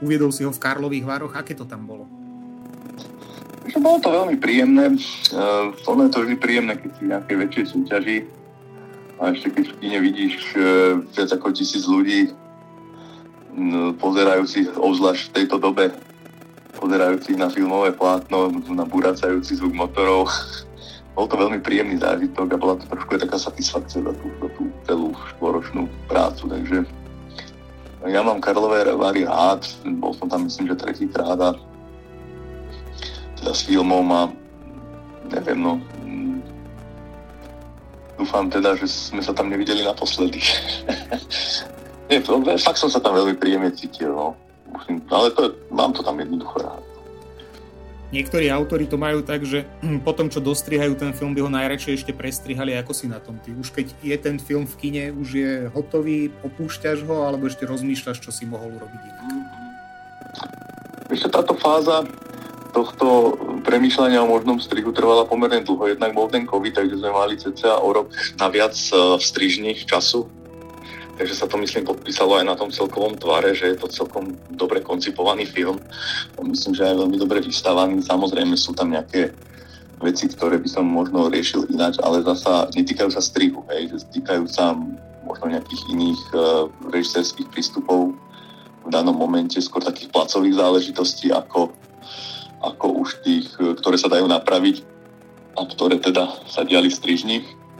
Uviedol 0.00 0.32
si 0.32 0.40
ho 0.40 0.48
v 0.48 0.56
Karlových 0.56 1.04
Vároch, 1.04 1.36
aké 1.36 1.52
to 1.52 1.68
tam 1.68 1.84
bolo? 1.84 2.08
Bolo 3.76 4.00
to 4.00 4.08
veľmi 4.08 4.40
príjemné. 4.40 4.96
Uh, 5.36 5.76
ono 5.84 6.08
je 6.08 6.12
to 6.16 6.24
vždy 6.24 6.36
príjemné, 6.40 6.80
keď 6.80 6.90
si 6.96 7.00
v 7.04 7.10
nejakej 7.12 7.36
väčšej 7.44 7.64
súťaži 7.76 8.18
a 9.20 9.30
ešte 9.36 9.48
keď 9.52 9.64
v 9.68 9.76
kine 9.84 9.98
vidíš 10.00 10.34
uh, 10.56 10.64
viac 11.12 11.28
ako 11.28 11.52
tisíc 11.52 11.84
ľudí 11.84 12.32
pozerajúcich, 14.02 14.74
obzvlášť 14.74 15.22
v 15.30 15.34
tejto 15.38 15.56
dobe, 15.62 15.94
pozerajúcich 16.74 17.38
na 17.38 17.46
filmové 17.46 17.94
plátno, 17.94 18.50
na 18.50 18.82
buracajúci 18.82 19.62
zvuk 19.62 19.74
motorov. 19.78 20.26
Bol 21.14 21.30
to 21.30 21.38
veľmi 21.38 21.62
príjemný 21.62 22.02
zážitok 22.02 22.54
a 22.54 22.60
bola 22.60 22.74
to 22.74 22.90
trošku 22.90 23.14
taká 23.18 23.38
satisfakcia 23.38 24.02
za 24.02 24.12
tú, 24.18 24.26
za 24.42 24.48
tú 24.58 24.62
celú 24.82 25.08
štvoročnú 25.34 25.86
prácu, 26.10 26.50
takže 26.50 26.78
ja 28.04 28.20
mám 28.20 28.42
Karlové 28.42 28.84
Vary 28.84 29.24
rád, 29.24 29.64
bol 29.96 30.12
som 30.12 30.28
tam 30.28 30.44
myslím, 30.44 30.68
že 30.74 30.82
tretíkrát 30.82 31.38
a 31.40 31.50
teda 33.40 33.52
s 33.54 33.62
filmom 33.64 34.04
a 34.12 34.28
neviem, 35.32 35.56
no 35.56 35.80
dúfam 38.24 38.48
teda, 38.48 38.72
že 38.78 38.88
sme 38.88 39.20
sa 39.20 39.36
tam 39.36 39.52
nevideli 39.52 39.84
naposledy. 39.84 40.40
Nie, 42.08 42.24
to, 42.24 42.40
fakt 42.56 42.80
som 42.80 42.88
sa 42.88 43.00
tam 43.02 43.20
veľmi 43.20 43.36
príjemne 43.36 43.68
cítil, 43.76 44.16
no. 44.16 44.32
Musím, 44.72 45.04
ale 45.12 45.30
to, 45.36 45.52
mám 45.68 45.92
to 45.92 46.00
tam 46.00 46.16
jednoducho 46.16 46.56
rád. 46.64 46.84
Niektorí 48.14 48.46
autori 48.46 48.86
to 48.86 48.94
majú 48.94 49.26
tak, 49.26 49.42
že 49.42 49.66
po 50.06 50.14
tom, 50.14 50.30
čo 50.30 50.38
dostrihajú 50.38 50.94
ten 50.94 51.10
film, 51.10 51.34
by 51.34 51.42
ho 51.42 51.50
najradšej 51.50 51.98
ešte 51.98 52.12
prestrihali, 52.14 52.78
ako 52.78 52.94
si 52.94 53.10
na 53.10 53.18
tom 53.18 53.42
ty. 53.42 53.50
Už 53.50 53.74
keď 53.74 53.90
je 54.06 54.14
ten 54.14 54.38
film 54.38 54.70
v 54.70 54.74
kine, 54.78 55.04
už 55.10 55.28
je 55.34 55.52
hotový, 55.74 56.30
opúšťaš 56.46 57.02
ho, 57.10 57.26
alebo 57.26 57.50
ešte 57.50 57.66
rozmýšľaš, 57.66 58.22
čo 58.22 58.30
si 58.30 58.46
mohol 58.46 58.70
urobiť 58.78 59.00
inak? 59.02 59.26
Ešte 61.10 61.26
táto 61.26 61.58
fáza 61.58 62.06
tohto 62.70 63.34
premýšľania 63.66 64.22
o 64.22 64.30
možnom 64.30 64.62
strihu 64.62 64.94
trvala 64.94 65.26
pomerne 65.26 65.66
dlho. 65.66 65.90
Jednak 65.90 66.14
bol 66.14 66.30
ten 66.30 66.46
COVID, 66.46 66.74
takže 66.74 66.98
sme 66.98 67.10
mali 67.10 67.34
cca 67.34 67.82
o 67.82 67.88
rok 67.90 68.14
naviac 68.38 68.74
eh, 68.74 69.18
v 69.18 69.22
strižni 69.22 69.74
času, 69.82 70.30
Takže 71.14 71.34
sa 71.34 71.46
to 71.46 71.54
myslím 71.62 71.86
podpísalo 71.86 72.42
aj 72.42 72.44
na 72.50 72.58
tom 72.58 72.74
celkovom 72.74 73.14
tvare, 73.14 73.54
že 73.54 73.70
je 73.70 73.76
to 73.78 73.86
celkom 73.86 74.34
dobre 74.50 74.82
koncipovaný 74.82 75.46
film. 75.46 75.78
Myslím, 76.42 76.74
že 76.74 76.90
aj 76.90 76.98
veľmi 76.98 77.16
dobre 77.22 77.38
vystavaný. 77.38 78.02
Samozrejme 78.02 78.58
sú 78.58 78.74
tam 78.74 78.90
nejaké 78.90 79.30
veci, 80.02 80.26
ktoré 80.26 80.58
by 80.58 80.68
som 80.68 80.84
možno 80.84 81.30
riešil 81.30 81.70
ináč, 81.70 82.02
ale 82.02 82.26
zasa 82.26 82.66
netýkajú 82.74 83.14
sa 83.14 83.22
strihu, 83.22 83.62
hej, 83.70 83.94
že 83.94 83.98
týkajú 84.18 84.44
sa 84.50 84.74
možno 85.24 85.54
nejakých 85.54 85.82
iných 85.94 86.22
uh, 86.34 86.68
režisérských 86.90 87.48
prístupov 87.48 88.12
v 88.84 88.88
danom 88.92 89.16
momente, 89.16 89.56
skôr 89.64 89.80
takých 89.80 90.12
placových 90.12 90.60
záležitostí, 90.60 91.32
ako, 91.32 91.72
ako 92.60 92.86
už 93.00 93.24
tých, 93.24 93.48
ktoré 93.56 93.96
sa 93.96 94.12
dajú 94.12 94.28
napraviť 94.28 94.84
a 95.56 95.64
ktoré 95.64 95.96
teda 96.02 96.28
sa 96.44 96.66
diali 96.68 96.92
v 96.92 96.98
strižni. 97.00 97.36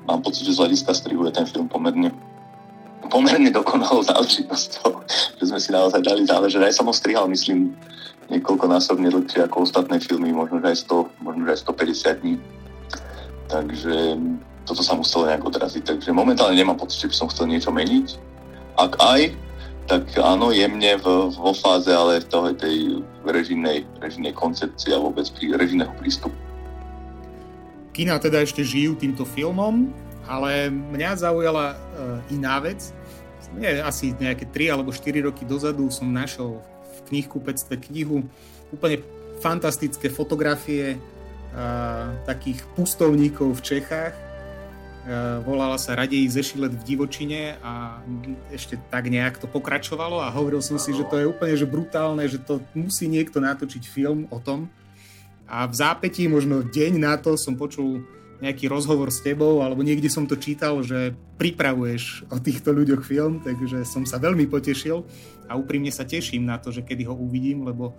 Mám 0.08 0.24
pocit, 0.24 0.48
že 0.48 0.56
z 0.56 0.64
hľadiska 0.64 0.96
strihu 0.96 1.28
je 1.28 1.36
ten 1.36 1.44
film 1.44 1.68
pomerne 1.68 2.08
pomerne 3.08 3.50
dokonalou 3.50 4.04
záležitosťou, 4.04 4.88
že 5.40 5.44
sme 5.44 5.60
si 5.60 5.70
naozaj 5.72 6.00
dali 6.04 6.24
záležať. 6.24 6.60
Aj 6.64 6.74
som 6.74 6.88
ho 6.88 6.94
strihal, 6.94 7.28
myslím, 7.30 7.74
niekoľkonásobne 8.32 9.12
dlhšie 9.12 9.44
ako 9.44 9.68
ostatné 9.68 10.00
filmy, 10.00 10.32
možno 10.32 10.60
že 10.60 10.72
aj 10.72 10.78
100, 10.88 11.24
možno 11.24 11.42
že 11.44 11.50
aj 11.52 11.60
150 11.68 12.22
dní. 12.24 12.34
Takže 13.44 13.94
toto 14.64 14.80
sa 14.80 14.96
muselo 14.96 15.28
nejak 15.28 15.44
odraziť. 15.44 15.82
Takže 15.84 16.10
momentálne 16.16 16.56
nemám 16.56 16.80
pocit, 16.80 17.04
že 17.04 17.10
by 17.12 17.16
som 17.16 17.28
chcel 17.28 17.52
niečo 17.52 17.68
meniť. 17.68 18.16
Ak 18.80 18.96
aj, 18.98 19.30
tak 19.84 20.08
áno, 20.16 20.48
jemne 20.48 20.96
v, 20.96 21.28
vo 21.28 21.52
fáze 21.52 21.92
ale 21.92 22.24
toho, 22.24 22.56
tej 22.56 23.04
režimnej, 23.28 23.84
režimnej 24.00 24.32
koncepcie 24.32 24.96
a 24.96 25.00
vôbec 25.00 25.28
režimného 25.36 25.92
prístupu. 26.00 26.34
Kina 27.94 28.18
teda 28.18 28.42
ešte 28.42 28.64
žijú 28.66 28.98
týmto 28.98 29.22
filmom, 29.22 29.92
ale 30.24 30.72
mňa 30.72 31.20
zaujala 31.20 31.74
uh, 31.74 32.32
iná 32.32 32.56
vec. 32.60 32.92
Nie, 33.54 33.78
asi 33.84 34.16
nejaké 34.18 34.50
3 34.50 34.74
alebo 34.74 34.90
4 34.90 35.30
roky 35.30 35.46
dozadu 35.46 35.86
som 35.92 36.10
našiel 36.10 36.58
v 36.82 36.98
knihkupectve 37.12 37.78
knihu 37.90 38.26
úplne 38.74 38.98
fantastické 39.38 40.10
fotografie 40.10 40.96
uh, 40.96 42.10
takých 42.26 42.64
pustovníkov 42.74 43.60
v 43.60 43.64
Čechách. 43.64 44.14
Uh, 45.04 45.44
volala 45.44 45.76
sa 45.76 45.92
Radej 45.92 46.32
Zešilet 46.32 46.72
v 46.72 46.82
divočine 46.82 47.60
a 47.60 48.00
ešte 48.48 48.80
tak 48.88 49.12
nejak 49.12 49.36
to 49.36 49.46
pokračovalo 49.46 50.24
a 50.24 50.32
hovoril 50.32 50.64
som 50.64 50.80
si, 50.80 50.96
že 50.96 51.04
to 51.04 51.20
je 51.20 51.28
úplne 51.28 51.54
že 51.54 51.68
brutálne, 51.68 52.24
že 52.24 52.40
to 52.40 52.64
musí 52.72 53.04
niekto 53.06 53.38
natočiť 53.38 53.84
film 53.84 54.24
o 54.32 54.40
tom. 54.40 54.72
A 55.44 55.68
v 55.68 55.74
zápätí 55.76 56.24
možno 56.24 56.64
deň 56.64 56.92
na 56.96 57.14
to 57.20 57.36
som 57.36 57.52
počul 57.52 58.00
nejaký 58.42 58.66
rozhovor 58.66 59.14
s 59.14 59.22
tebou, 59.22 59.62
alebo 59.62 59.86
niekde 59.86 60.10
som 60.10 60.26
to 60.26 60.34
čítal, 60.34 60.82
že 60.82 61.14
pripravuješ 61.38 62.26
o 62.30 62.38
týchto 62.42 62.74
ľuďoch 62.74 63.02
film, 63.06 63.42
takže 63.42 63.86
som 63.86 64.02
sa 64.02 64.18
veľmi 64.18 64.50
potešil 64.50 65.02
a 65.46 65.54
úprimne 65.54 65.92
sa 65.94 66.08
teším 66.08 66.48
na 66.48 66.58
to, 66.58 66.74
že 66.74 66.82
kedy 66.82 67.06
ho 67.06 67.14
uvidím, 67.14 67.62
lebo 67.66 67.94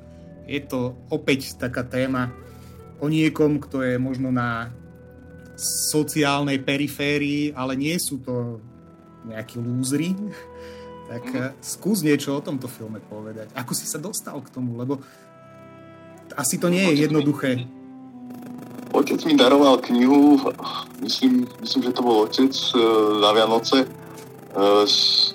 je 0.46 0.62
to 0.62 0.94
opäť 1.10 1.58
taká 1.58 1.82
téma 1.88 2.30
o 3.00 3.08
niekom, 3.08 3.60
kto 3.60 3.84
je 3.84 3.96
možno 4.00 4.32
na 4.32 4.72
sociálnej 5.90 6.60
periférii, 6.60 7.56
ale 7.56 7.80
nie 7.80 7.96
sú 7.96 8.20
to 8.20 8.60
nejakí 9.26 9.58
lúzri, 9.58 10.14
tak 11.12 11.24
mm. 11.26 11.52
skús 11.64 12.04
niečo 12.04 12.38
o 12.38 12.46
tomto 12.46 12.68
filme 12.68 13.00
povedať. 13.00 13.52
Ako 13.56 13.72
si 13.72 13.88
sa 13.88 14.02
dostal 14.02 14.38
k 14.44 14.52
tomu, 14.52 14.76
lebo 14.78 15.00
asi 16.34 16.58
to 16.58 16.68
nie 16.68 16.82
je 16.92 17.06
jednoduché 17.06 17.70
Otec 18.96 19.28
mi 19.28 19.36
daroval 19.36 19.84
knihu, 19.84 20.40
myslím, 21.04 21.44
myslím 21.60 21.84
že 21.84 21.92
to 21.92 22.00
bol 22.00 22.24
otec 22.24 22.48
e, 22.48 22.80
na 23.20 23.36
Vianoce, 23.36 23.84
e, 23.84 23.88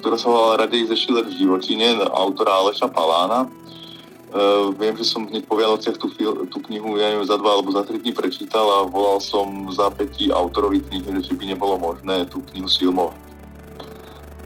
ktorá 0.00 0.17
sa 0.17 0.33
volala 0.33 0.64
Radej 0.64 0.88
ze 0.88 0.97
Šiler 0.97 1.29
v 1.29 1.45
životine, 1.45 2.00
autora 2.09 2.57
Aleša 2.57 2.88
Palána. 2.88 3.45
E, 3.45 3.49
viem, 4.81 4.97
že 4.97 5.05
som 5.05 5.29
hneď 5.29 5.45
po 5.45 5.61
Vianociach 5.61 6.00
tú, 6.00 6.09
tú 6.49 6.59
knihu, 6.73 6.97
ja 6.97 7.12
neviem, 7.12 7.29
za 7.29 7.37
dva 7.37 7.61
alebo 7.61 7.69
za 7.69 7.85
tri 7.85 8.00
dní 8.00 8.17
prečítal 8.17 8.64
a 8.64 8.88
volal 8.88 9.21
som 9.21 9.69
za 9.69 9.93
petí 9.93 10.33
autorovi 10.33 10.81
knihy, 10.81 11.21
že 11.21 11.37
by 11.37 11.45
nebolo 11.52 11.76
možné 11.76 12.25
tú 12.33 12.40
knihu 12.57 12.64
filmovať. 12.64 13.21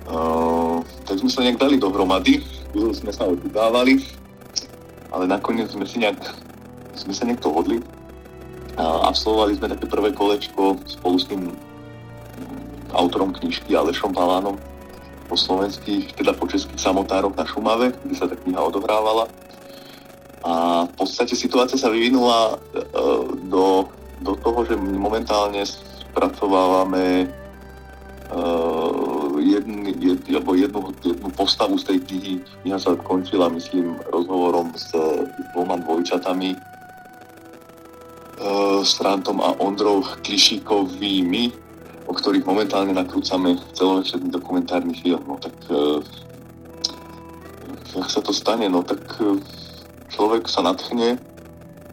Uh, 0.04 0.84
tak 1.08 1.16
sme 1.22 1.30
sa 1.32 1.40
nejak 1.46 1.56
dali 1.56 1.78
dohromady, 1.78 2.42
sme 2.74 3.08
sa 3.14 3.24
odudávali, 3.24 4.04
ale 5.14 5.24
nakoniec 5.30 5.70
sme 5.70 5.86
si 5.86 6.02
nejak, 6.02 6.18
sme 6.92 7.14
sa 7.16 7.24
nejak 7.24 7.40
dohodli, 7.40 7.80
Absolvovali 8.80 9.54
sme 9.54 9.70
také 9.70 9.86
prvé 9.86 10.10
kolečko 10.10 10.82
spolu 10.86 11.16
s 11.18 11.30
tým 11.30 11.54
autorom 12.90 13.30
knižky 13.34 13.74
Alešom 13.74 14.10
Palánom 14.10 14.58
po 15.30 15.36
slovenských, 15.38 16.14
teda 16.14 16.34
po 16.36 16.46
českých 16.50 16.78
samotároch 16.78 17.34
na 17.34 17.46
Šumave, 17.46 17.94
kde 18.04 18.14
sa 18.14 18.26
tá 18.28 18.36
kniha 18.36 18.60
odohrávala. 18.60 19.30
A 20.44 20.84
v 20.84 20.92
podstate 21.00 21.32
situácia 21.32 21.80
sa 21.80 21.88
vyvinula 21.88 22.54
e, 22.54 22.84
do, 23.48 23.88
do 24.20 24.36
toho, 24.44 24.68
že 24.68 24.76
momentálne 24.76 25.64
spracovávame 25.64 27.26
uh, 28.30 29.34
jedn, 29.42 29.90
jed, 29.98 30.22
jednu, 30.30 30.94
jednu 31.02 31.28
postavu 31.34 31.74
z 31.74 31.84
tej 31.90 31.98
knihy. 32.06 32.34
Kniha 32.62 32.78
sa 32.78 32.94
končila, 32.94 33.50
myslím, 33.50 33.98
rozhovorom 34.14 34.70
s 34.78 34.94
dvoma 35.52 35.82
dvojčatami, 35.82 36.54
s 38.84 39.00
Frantom 39.00 39.40
a 39.40 39.56
Ondrou 39.56 40.04
Klišíkovými, 40.20 41.52
o 42.04 42.12
ktorých 42.12 42.44
momentálne 42.44 42.92
nakrúcame 42.92 43.56
celovečerný 43.72 44.28
dokumentárny 44.28 44.92
film. 45.00 45.24
No 45.24 45.40
tak 45.40 45.56
uh, 45.72 46.04
ak 47.96 48.08
sa 48.12 48.20
to 48.20 48.36
stane, 48.36 48.68
no 48.68 48.84
tak 48.84 49.00
uh, 49.24 49.40
človek 50.12 50.44
sa 50.44 50.60
natchne, 50.60 51.16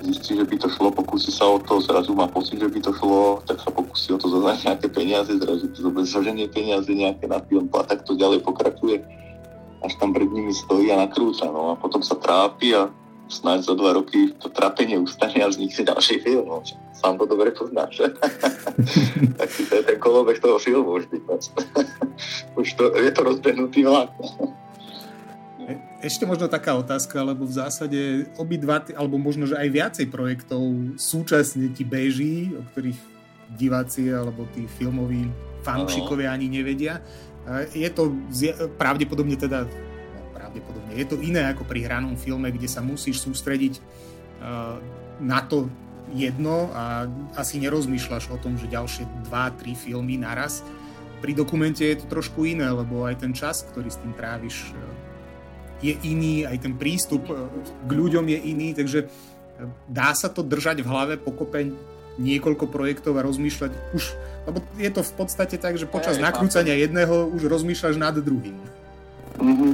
zistí, 0.03 0.35
že 0.35 0.43
by 0.43 0.55
to 0.57 0.67
šlo, 0.67 0.89
pokusí 0.91 1.31
sa 1.31 1.45
o 1.45 1.61
to, 1.61 1.79
zrazu 1.79 2.11
má 2.11 2.27
pocit, 2.27 2.59
že 2.59 2.67
by 2.67 2.79
to 2.81 2.91
šlo, 2.99 3.39
tak 3.45 3.61
sa 3.61 3.69
pokusí 3.71 4.11
o 4.11 4.19
to 4.19 4.27
zadať 4.27 4.57
nejaké 4.67 4.87
peniaze, 4.91 5.31
zrazu 5.31 5.69
to 5.71 5.89
zoženie 6.03 6.49
peniaze 6.49 6.89
nejaké 6.89 7.29
na 7.29 7.39
film 7.47 7.69
a 7.77 7.85
tak 7.85 8.03
to 8.03 8.17
ďalej 8.17 8.43
pokračuje, 8.43 8.99
až 9.85 9.93
tam 10.01 10.11
pred 10.11 10.27
nimi 10.27 10.51
stojí 10.51 10.89
a 10.91 11.05
nakrúca. 11.05 11.47
No 11.47 11.73
a 11.73 11.73
potom 11.77 12.01
sa 12.01 12.17
trápi 12.17 12.75
a 12.75 12.89
snáď 13.31 13.71
za 13.71 13.73
dva 13.79 13.95
roky 13.95 14.35
to 14.35 14.51
trápenie 14.51 14.99
ustane 14.99 15.39
a 15.39 15.47
vznikne 15.47 15.87
ďalší 15.87 16.19
film. 16.19 16.45
No. 16.51 16.59
Sám 16.91 17.15
to 17.15 17.25
dobre 17.25 17.55
poznáš. 17.55 18.03
tak 19.39 19.49
to 19.49 19.73
je 19.79 19.83
ten 19.87 19.97
kolobek 19.97 20.43
toho 20.43 20.59
filmu 20.59 20.99
už 20.99 21.07
už 22.61 22.67
to, 22.75 22.83
je 22.99 23.11
to 23.15 23.21
rozbehnutý 23.23 23.87
vlak. 23.87 24.11
E, 25.63 25.79
ešte 26.03 26.27
možno 26.27 26.51
taká 26.51 26.75
otázka, 26.75 27.23
lebo 27.23 27.47
v 27.47 27.55
zásade 27.55 27.99
obidva, 28.35 28.83
alebo 28.93 29.15
možno, 29.15 29.47
že 29.47 29.55
aj 29.55 29.69
viacej 29.71 30.05
projektov 30.11 30.61
súčasne 30.99 31.71
ti 31.71 31.87
beží, 31.87 32.51
o 32.53 32.67
ktorých 32.75 32.99
diváci 33.55 34.11
alebo 34.11 34.47
tí 34.51 34.67
filmoví 34.67 35.31
fanúšikovia 35.63 36.31
ani 36.35 36.47
nevedia. 36.51 36.99
Je 37.73 37.89
to 37.89 38.13
pravdepodobne 38.77 39.33
teda 39.35 39.65
pravdepodobne. 40.51 40.91
Je 40.99 41.07
to 41.07 41.15
iné 41.23 41.47
ako 41.47 41.63
pri 41.63 41.87
hranom 41.87 42.19
filme, 42.19 42.51
kde 42.51 42.67
sa 42.67 42.83
musíš 42.83 43.23
sústrediť 43.23 43.79
uh, 43.79 44.75
na 45.23 45.39
to 45.47 45.71
jedno 46.11 46.67
a 46.75 47.07
asi 47.39 47.55
nerozmýšľaš 47.63 48.27
o 48.35 48.37
tom, 48.37 48.59
že 48.59 48.67
ďalšie 48.67 49.07
dva, 49.31 49.47
tri 49.55 49.71
filmy 49.79 50.19
naraz. 50.19 50.59
Pri 51.23 51.31
dokumente 51.31 51.87
je 51.87 52.03
to 52.03 52.11
trošku 52.11 52.43
iné, 52.43 52.67
lebo 52.67 53.07
aj 53.07 53.23
ten 53.23 53.31
čas, 53.31 53.63
ktorý 53.63 53.87
s 53.87 54.01
tým 54.03 54.11
tráviš, 54.11 54.75
uh, 54.75 54.79
je 55.79 55.95
iný, 56.03 56.43
aj 56.43 56.67
ten 56.67 56.75
prístup 56.75 57.31
uh, 57.31 57.47
k 57.87 57.91
ľuďom 57.95 58.27
je 58.27 58.39
iný, 58.43 58.75
takže 58.75 59.07
dá 59.87 60.11
sa 60.17 60.27
to 60.27 60.43
držať 60.43 60.81
v 60.83 60.89
hlave 60.89 61.15
pokope 61.21 61.71
niekoľko 62.19 62.67
projektov 62.67 63.15
a 63.15 63.23
rozmýšľať 63.23 63.71
už, 63.95 64.03
lebo 64.49 64.59
je 64.75 64.89
to 64.91 65.01
v 65.05 65.13
podstate 65.15 65.55
tak, 65.55 65.79
že 65.79 65.87
počas 65.87 66.19
nakrúcania 66.19 66.75
jedného 66.75 67.29
už 67.31 67.47
rozmýšľaš 67.47 67.95
nad 67.95 68.17
druhým. 68.19 68.80
Mm-hmm. 69.41 69.71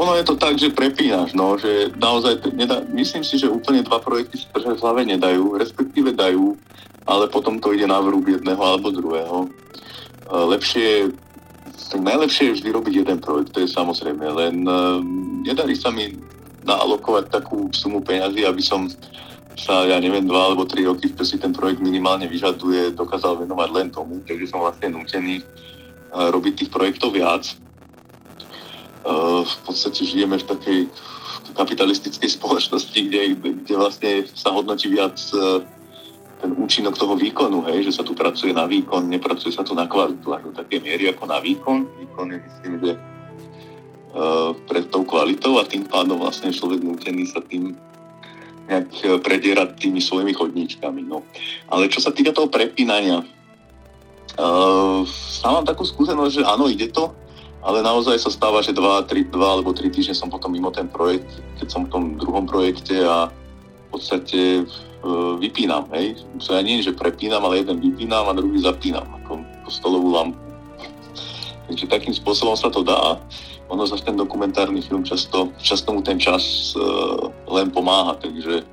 Ono 0.00 0.16
je 0.16 0.24
to 0.24 0.34
tak, 0.40 0.56
že 0.56 0.72
prepínaš, 0.72 1.36
no, 1.36 1.60
že 1.60 1.92
naozaj, 2.00 2.40
nedá, 2.56 2.80
myslím 2.96 3.20
si, 3.20 3.36
že 3.36 3.52
úplne 3.52 3.84
dva 3.84 4.00
projekty 4.00 4.40
sa 4.40 4.56
v 4.56 4.80
hlave 4.80 5.04
nedajú, 5.04 5.60
respektíve 5.60 6.16
dajú, 6.16 6.56
ale 7.04 7.28
potom 7.28 7.60
to 7.60 7.76
ide 7.76 7.84
na 7.84 8.00
vrúb 8.00 8.24
jedného 8.24 8.60
alebo 8.60 8.88
druhého. 8.88 9.44
Lepšie, 10.30 11.12
tak 11.92 12.00
najlepšie 12.00 12.48
je 12.48 12.56
vždy 12.62 12.68
robiť 12.72 12.94
jeden 13.04 13.18
projekt, 13.20 13.52
to 13.52 13.60
je 13.60 13.68
samozrejme, 13.68 14.24
len 14.24 14.64
uh, 14.64 15.02
nedarí 15.44 15.76
sa 15.76 15.92
mi 15.92 16.16
naalokovať 16.64 17.28
takú 17.28 17.68
sumu 17.76 18.00
peňazí, 18.00 18.46
aby 18.46 18.62
som 18.62 18.88
sa, 19.58 19.84
ja 19.84 20.00
neviem, 20.00 20.24
dva 20.24 20.48
alebo 20.48 20.64
tri 20.64 20.88
roky, 20.88 21.12
čo 21.12 21.26
si 21.26 21.36
ten 21.36 21.52
projekt 21.52 21.82
minimálne 21.84 22.24
vyžaduje, 22.24 22.96
dokázal 22.96 23.42
venovať 23.44 23.68
len 23.74 23.88
tomu, 23.92 24.22
takže 24.24 24.48
som 24.48 24.64
vlastne 24.64 24.96
nutený 24.96 25.44
uh, 26.14 26.32
robiť 26.32 26.52
tých 26.56 26.70
projektov 26.72 27.12
viac 27.12 27.52
v 29.46 29.56
podstate 29.64 30.04
žijeme 30.04 30.36
v 30.36 30.48
takej 30.48 30.80
kapitalistickej 31.54 32.30
spoločnosti, 32.30 32.96
kde, 32.96 33.20
kde 33.36 33.74
vlastne 33.74 34.10
sa 34.32 34.54
hodnotí 34.54 34.86
viac 34.92 35.18
e, 35.34 35.64
ten 36.40 36.50
účinok 36.56 36.96
toho 36.96 37.14
výkonu, 37.18 37.60
hej, 37.68 37.84
že 37.90 38.00
sa 38.00 38.02
tu 38.06 38.16
pracuje 38.16 38.56
na 38.56 38.64
výkon, 38.64 39.12
nepracuje 39.12 39.52
sa 39.52 39.60
tu 39.60 39.76
na 39.76 39.84
kvalitu 39.84 40.24
až 40.32 40.48
do 40.48 40.52
také 40.56 40.80
miery 40.80 41.12
ako 41.12 41.28
na 41.28 41.36
výkon. 41.36 41.84
Výkon 42.00 42.26
je 42.32 42.38
myslím, 42.40 42.72
že 42.80 42.90
uh, 42.96 44.56
pred 44.64 44.88
tou 44.88 45.04
kvalitou 45.04 45.60
a 45.60 45.68
tým 45.68 45.84
pádom 45.84 46.16
vlastne 46.16 46.48
človek 46.48 46.80
nútený 46.80 47.28
sa 47.28 47.44
tým 47.44 47.76
nejak 48.72 48.88
e, 49.04 49.06
predierať 49.20 49.84
tými 49.84 50.00
svojimi 50.00 50.32
chodníčkami. 50.32 51.04
No. 51.04 51.26
Ale 51.68 51.92
čo 51.92 52.00
sa 52.00 52.08
týka 52.08 52.32
toho 52.32 52.48
prepínania, 52.48 53.20
uh, 54.40 55.04
mám 55.44 55.66
takú 55.68 55.84
skúsenosť, 55.84 56.40
že 56.40 56.42
áno, 56.48 56.72
ide 56.72 56.88
to, 56.88 57.12
ale 57.60 57.84
naozaj 57.84 58.16
sa 58.16 58.32
stáva, 58.32 58.64
že 58.64 58.72
2, 58.72 59.04
3, 59.04 59.28
2 59.28 59.36
alebo 59.36 59.76
3 59.76 59.92
týždne 59.92 60.16
som 60.16 60.32
potom 60.32 60.52
mimo 60.52 60.72
ten 60.72 60.88
projekt, 60.88 61.28
keď 61.60 61.68
som 61.68 61.84
v 61.84 61.92
tom 61.92 62.04
druhom 62.16 62.48
projekte 62.48 63.04
a 63.04 63.28
v 63.28 63.86
podstate 63.92 64.40
e, 64.60 64.64
vypínam, 65.36 65.84
hej. 65.92 66.16
To 66.40 66.56
ja 66.56 66.64
nie, 66.64 66.80
že 66.80 66.96
prepínam, 66.96 67.44
ale 67.44 67.60
jeden 67.60 67.76
vypínam 67.84 68.32
a 68.32 68.36
druhý 68.36 68.64
zapínam, 68.64 69.04
ako 69.24 69.44
stolovú 69.68 70.08
lampu. 70.08 70.40
Takže 71.68 71.84
takým 71.84 72.14
spôsobom 72.16 72.56
sa 72.56 72.72
to 72.72 72.80
dá. 72.80 73.20
Ono 73.70 73.84
zase 73.84 74.08
ten 74.08 74.16
dokumentárny 74.16 74.80
film 74.80 75.04
často, 75.04 75.52
často 75.60 75.92
mu 75.92 76.00
ten 76.00 76.16
čas 76.16 76.72
e, 76.72 76.80
len 77.52 77.68
pomáha, 77.70 78.18
takže 78.18 78.66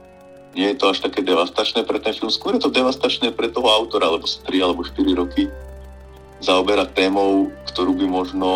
nie 0.58 0.74
je 0.74 0.78
to 0.82 0.90
až 0.90 1.06
také 1.06 1.22
devastačné 1.22 1.86
pre 1.86 2.02
ten 2.02 2.18
film. 2.18 2.34
Skôr 2.34 2.58
je 2.58 2.66
to 2.66 2.74
devastačné 2.74 3.30
pre 3.30 3.46
toho 3.52 3.70
autora, 3.70 4.10
lebo 4.10 4.26
sa 4.26 4.42
3 4.50 4.58
alebo 4.58 4.82
4 4.82 5.22
roky 5.22 5.46
zaoberať 6.42 6.94
témou, 6.94 7.50
ktorú 7.74 7.98
by 7.98 8.06
možno 8.06 8.50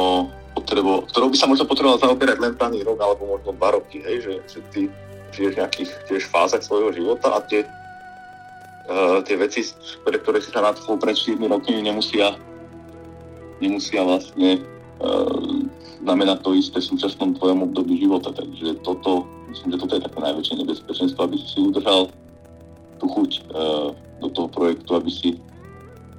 potrebo, 0.54 1.08
ktorou 1.10 1.32
by 1.32 1.38
sa 1.38 1.50
možno 1.50 1.66
potreboval 1.66 1.98
zaoberať 1.98 2.38
len 2.38 2.54
daný 2.60 2.86
rok 2.86 3.00
alebo 3.02 3.40
možno 3.40 3.56
dva 3.56 3.74
roky, 3.74 4.04
hej, 4.04 4.18
že, 4.22 4.34
že 4.46 4.60
ty 4.70 4.82
žiješ 5.32 5.52
v 5.56 5.60
nejakých 5.64 5.92
tiež 6.12 6.24
fázach 6.28 6.62
svojho 6.62 6.92
života 6.92 7.32
a 7.32 7.40
tie, 7.48 7.64
uh, 8.92 9.24
tie 9.24 9.40
veci, 9.40 9.64
pre 10.04 10.20
ktoré 10.20 10.44
si 10.44 10.52
sa 10.52 10.62
nadchol 10.62 11.00
pred 11.00 11.16
4 11.16 11.40
roky, 11.48 11.72
nemusia, 11.80 12.36
nemusia 13.64 14.04
vlastne 14.04 14.60
uh, 15.00 15.66
znamenať 16.04 16.38
to 16.44 16.52
isté 16.54 16.78
v 16.84 16.90
súčasnom 16.96 17.38
tvojom 17.40 17.72
období 17.72 17.96
života. 18.02 18.36
Takže 18.36 18.84
toto, 18.84 19.24
myslím, 19.50 19.78
že 19.78 19.82
toto 19.88 19.94
je 19.96 20.06
také 20.06 20.20
najväčšie 20.20 20.56
nebezpečenstvo, 20.66 21.20
aby 21.24 21.38
si 21.40 21.58
udržal 21.64 22.12
tú 23.00 23.06
chuť 23.08 23.32
uh, 23.56 23.90
do 24.20 24.28
toho 24.30 24.48
projektu, 24.52 25.00
aby 25.00 25.10
si 25.10 25.40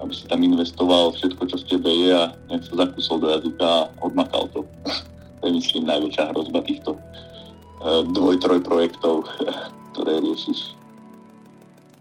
aby 0.03 0.13
si 0.13 0.27
tam 0.27 0.43
investoval 0.43 1.15
všetko, 1.15 1.43
čo 1.47 1.57
z 1.63 1.65
tebe 1.79 1.91
je 1.91 2.11
a 2.11 2.35
nech 2.51 2.67
sa 2.67 2.87
zakusol 2.87 3.23
do 3.23 3.29
jazyka 3.31 3.65
a 3.65 3.89
odmakal 4.03 4.51
to. 4.51 4.67
to 5.39 5.43
je 5.47 5.53
myslím 5.55 5.87
najväčšia 5.87 6.31
hrozba 6.35 6.61
týchto 6.67 6.91
uh, 6.99 8.03
dvoj, 8.11 8.43
troj 8.43 8.61
projektov, 8.67 9.23
ktoré 9.95 10.19
riešiš 10.19 10.59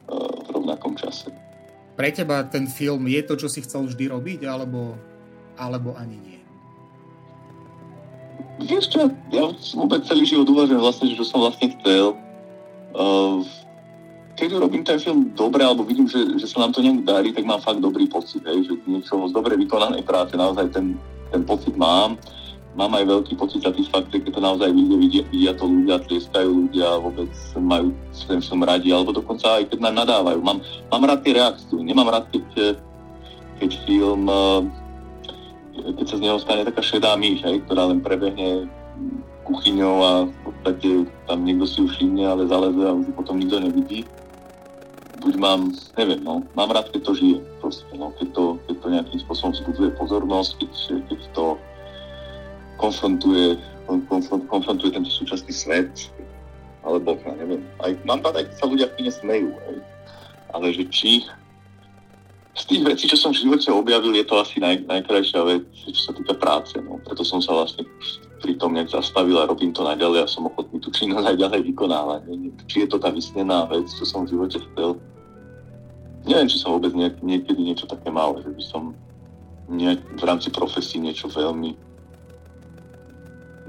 uh, 0.09 0.33
v 0.45 0.47
rovnakom 0.49 0.97
čase. 0.97 1.29
Pre 1.93 2.09
teba 2.09 2.41
ten 2.49 2.65
film 2.65 3.05
je 3.05 3.21
to, 3.21 3.37
čo 3.37 3.45
si 3.45 3.61
chcel 3.61 3.85
vždy 3.85 4.09
robiť, 4.09 4.49
alebo, 4.49 4.97
alebo 5.61 5.93
ani 5.93 6.17
nie? 6.17 6.39
Vieš 8.61 8.93
čo, 8.93 9.09
ja 9.33 9.45
vôbec 9.77 10.01
celý 10.05 10.25
život 10.25 10.49
uvažujem 10.49 10.81
vlastne, 10.81 11.05
že 11.09 11.17
čo 11.17 11.25
som 11.25 11.41
vlastne 11.41 11.69
chcel. 11.77 12.17
Uh, 12.91 13.45
keď 14.41 14.58
robím 14.58 14.82
ten 14.82 14.97
film 14.97 15.30
dobre, 15.38 15.62
alebo 15.62 15.86
vidím, 15.86 16.10
že, 16.10 16.17
že 16.41 16.49
sa 16.49 16.65
nám 16.65 16.73
to 16.73 16.82
nejak 16.82 17.06
darí, 17.06 17.30
tak 17.30 17.45
mám 17.45 17.62
fakt 17.62 17.77
dobrý 17.77 18.10
pocit, 18.10 18.41
hej, 18.41 18.65
že 18.65 18.73
niečo 18.89 19.30
z 19.30 19.38
dobre 19.38 19.54
vykonanej 19.54 20.01
práce, 20.01 20.34
naozaj 20.34 20.73
ten, 20.73 20.97
ten 21.30 21.45
pocit 21.45 21.77
mám. 21.77 22.17
Mám 22.73 22.97
aj 22.97 23.06
veľký 23.06 23.38
pocit 23.38 23.62
satisfakcie, 23.62 24.23
keď 24.23 24.32
to 24.34 24.41
naozaj 24.41 24.69
vidia, 24.73 24.97
vidia, 24.97 25.23
vidia 25.30 25.54
to 25.54 25.69
ľudia, 25.69 26.01
tleskajú 26.10 26.49
ľudia, 26.65 26.88
vôbec 27.06 27.30
majú 27.54 27.93
ten 28.25 28.41
film 28.41 28.65
radi, 28.65 28.89
alebo 28.89 29.13
dokonca 29.13 29.62
aj 29.62 29.69
keď 29.69 29.77
nám 29.77 29.95
nadávajú. 30.01 30.39
Mám, 30.41 30.58
mám 30.89 31.04
rád 31.06 31.21
tie 31.21 31.38
reakcie, 31.38 31.77
nemám 31.77 32.10
rád, 32.10 32.25
keď, 32.34 32.82
keď 33.62 33.69
film, 33.86 34.25
eh, 34.25 34.62
keď 36.01 36.06
sa 36.10 36.15
z 36.17 36.23
neho 36.25 36.38
stane 36.41 36.65
taká 36.65 36.82
šedá 36.82 37.13
myš, 37.13 37.45
hej, 37.45 37.62
ktorá 37.69 37.93
len 37.93 38.01
prebehne 38.01 38.65
kuchyňou 39.45 39.95
a 40.01 40.12
v 40.25 40.38
podstate 40.49 40.89
tam 41.30 41.45
niekto 41.45 41.69
si 41.69 41.77
ju 41.84 41.86
všimne, 41.93 42.25
ale 42.25 42.49
zaleze 42.49 42.82
a 42.82 42.97
už 42.97 43.06
potom 43.13 43.38
nikto 43.38 43.62
nevidí 43.62 44.01
buď 45.21 45.34
mám, 45.38 45.69
neviem, 45.95 46.19
no, 46.25 46.41
mám 46.57 46.73
rád, 46.73 46.89
keď 46.89 47.01
to 47.05 47.13
žije, 47.13 47.38
proste, 47.62 47.86
no, 47.93 48.10
keď 48.17 48.27
to, 48.34 48.43
keď 48.65 48.75
to 48.81 48.88
nejakým 48.89 49.19
spôsobom 49.21 49.53
vzbudzuje 49.53 49.89
pozornosť, 49.95 50.51
keď, 50.57 50.71
keď 51.07 51.19
to 51.38 51.45
konfrontuje, 52.81 53.62
konfront, 53.86 54.43
konfrontuje 54.49 54.91
tento 54.97 55.13
súčasný 55.13 55.53
svet, 55.53 55.93
alebo, 56.81 57.13
ja 57.21 57.38
neviem, 57.38 57.62
aj, 57.86 57.93
mám 58.10 58.25
rád, 58.25 58.41
aj 58.41 58.45
keď 58.49 58.55
sa 58.57 58.65
ľudia 58.65 58.88
v 58.89 59.05
smejú, 59.13 59.49
aj, 59.53 59.75
ale 60.57 60.65
že 60.73 60.84
či 60.89 61.29
z 62.51 62.63
tých 62.67 62.84
vecí, 62.84 63.07
čo 63.07 63.15
som 63.15 63.31
v 63.31 63.47
živote 63.47 63.71
objavil, 63.71 64.12
je 64.12 64.27
to 64.27 64.36
asi 64.36 64.60
naj, 64.60 64.84
najkrajšia 64.84 65.39
vec, 65.47 65.63
čo 65.71 66.01
sa 66.03 66.12
týka 66.12 66.36
práce. 66.36 66.75
No. 66.84 66.99
Preto 66.99 67.23
som 67.23 67.39
sa 67.39 67.55
vlastne 67.55 67.88
pri 68.41 68.58
tom 68.58 68.73
nejak 68.73 68.89
zastavil 68.89 69.38
a 69.38 69.45
robím 69.45 69.69
to 69.71 69.86
najďalej 69.86 70.25
a 70.25 70.27
som 70.27 70.49
ochotný 70.49 70.82
tú 70.82 70.89
činnosť 70.89 71.30
aj 71.30 71.38
ďalej 71.38 71.62
vykonávať. 71.71 72.21
Či 72.65 72.75
je 72.84 72.88
to 72.89 72.97
tá 72.97 73.13
vysnená 73.13 73.69
vec, 73.69 73.86
čo 73.86 74.04
som 74.04 74.25
v 74.25 74.34
živote 74.34 74.58
chcel, 74.58 74.97
neviem, 76.25 76.49
či 76.49 76.58
som 76.58 76.73
vôbec 76.73 76.93
nejak, 76.97 77.21
niekedy 77.21 77.62
niečo 77.62 77.86
také 77.86 78.10
mal, 78.10 78.34
že 78.41 78.49
by 78.49 78.63
som 78.65 78.84
nejak, 79.69 80.01
v 80.17 80.23
rámci 80.25 80.49
profesí 80.49 80.97
niečo 80.97 81.30
veľmi 81.30 81.77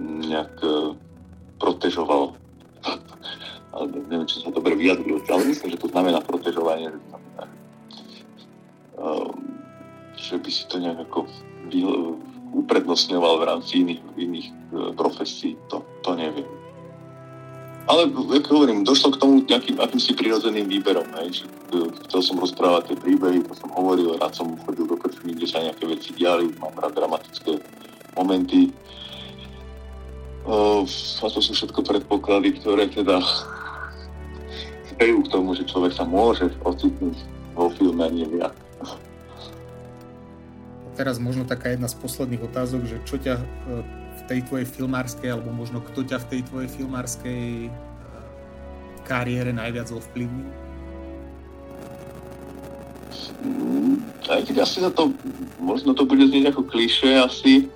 nejak 0.01 0.55
uh, 0.65 0.97
protežoval. 1.61 2.35
ale 3.73 3.85
neviem, 4.09 4.29
či 4.29 4.41
som 4.41 4.53
dobre 4.53 4.77
vyjadril, 4.77 5.21
ale 5.29 5.49
myslím, 5.49 5.77
že 5.77 5.81
to 5.81 5.89
znamená 5.93 6.21
protežovanie, 6.21 6.93
že, 6.93 6.99
znamená, 7.09 7.45
uh, 9.01 9.33
že 10.17 10.35
by 10.37 10.51
si 10.51 10.65
to 10.69 10.77
nejak 10.81 10.99
ako 11.09 11.29
uprednostňoval 12.53 13.41
v 13.41 13.47
rámci 13.49 13.73
iných, 13.81 14.01
iných 14.17 14.49
uh, 14.53 14.93
profesí, 14.93 15.57
to, 15.73 15.81
to 16.05 16.13
neviem. 16.15 16.49
Ale 17.91 18.07
ako 18.07 18.63
hovorím, 18.63 18.87
došlo 18.87 19.11
k 19.11 19.21
tomu 19.21 19.43
nejakým 19.43 19.83
akýmsi 19.83 20.15
prirodzeným 20.15 20.71
výberom. 20.71 21.03
Hej. 21.19 21.43
E, 21.75 21.91
chcel 22.07 22.23
som 22.23 22.39
rozprávať 22.39 22.95
tie 22.95 22.97
príbehy, 23.03 23.43
to 23.43 23.59
som 23.59 23.75
hovoril, 23.75 24.15
rád 24.23 24.39
som 24.39 24.55
chodil 24.63 24.87
do 24.87 24.95
krčmy, 24.95 25.35
kde 25.35 25.51
sa 25.51 25.59
nejaké 25.59 25.91
veci 25.91 26.15
diali, 26.15 26.47
mám 26.63 26.79
rád 26.79 26.95
dramatické 26.95 27.59
momenty. 28.15 28.71
Uh, 30.47 30.87
a 31.23 31.27
to 31.27 31.43
sú 31.43 31.55
všetko 31.59 31.83
predpoklady, 31.83 32.55
ktoré 32.63 32.87
teda 32.87 33.19
prispejú 34.87 35.27
k 35.27 35.33
tomu, 35.35 35.55
že 35.59 35.67
človek 35.67 35.91
sa 35.95 36.07
môže 36.07 36.55
ocitnúť 36.63 37.19
vo 37.59 37.67
filme 37.75 38.03
a 38.07 38.11
nie 38.11 38.27
viac. 38.31 38.55
Teraz 40.93 41.17
možno 41.17 41.49
taká 41.49 41.73
jedna 41.73 41.89
z 41.89 41.97
posledných 41.97 42.45
otázok, 42.45 42.85
že 42.85 42.97
čo 43.09 43.17
ťa 43.17 43.41
e, 43.41 43.45
v 44.13 44.23
tej 44.29 44.41
tvojej 44.45 44.69
filmárskej, 44.69 45.33
alebo 45.33 45.49
možno 45.49 45.81
kto 45.81 46.05
ťa 46.05 46.21
v 46.21 46.29
tej 46.29 46.41
tvojej 46.53 46.69
filmárskej 46.69 47.43
e, 47.67 47.71
kariére 49.09 49.57
najviac 49.57 49.89
ovplyvnil? 49.89 50.53
Mm, 53.43 54.05
aj 54.29 54.43
keď 54.47 54.57
asi 54.63 54.85
za 54.85 54.93
to, 54.93 55.17
možno 55.57 55.97
to 55.97 56.05
bude 56.05 56.29
znieť 56.29 56.53
ako 56.53 56.63
kliše, 56.69 57.17
asi 57.19 57.73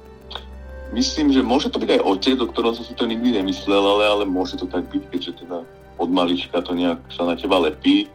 myslím, 0.92 1.32
že 1.32 1.42
môže 1.42 1.72
to 1.72 1.80
byť 1.80 1.98
aj 1.98 2.04
otec, 2.04 2.36
o 2.38 2.46
ktorom 2.52 2.72
som 2.76 2.84
si 2.84 2.94
to 2.94 3.08
nikdy 3.08 3.32
nemyslel, 3.34 3.82
ale, 3.82 4.04
ale 4.06 4.24
môže 4.28 4.60
to 4.60 4.68
tak 4.68 4.86
byť, 4.92 5.02
keďže 5.10 5.32
teda 5.42 5.64
od 5.96 6.08
malička 6.12 6.60
to 6.60 6.76
nejak 6.76 7.00
sa 7.10 7.24
na 7.24 7.34
teba 7.34 7.58
lepí. 7.58 8.06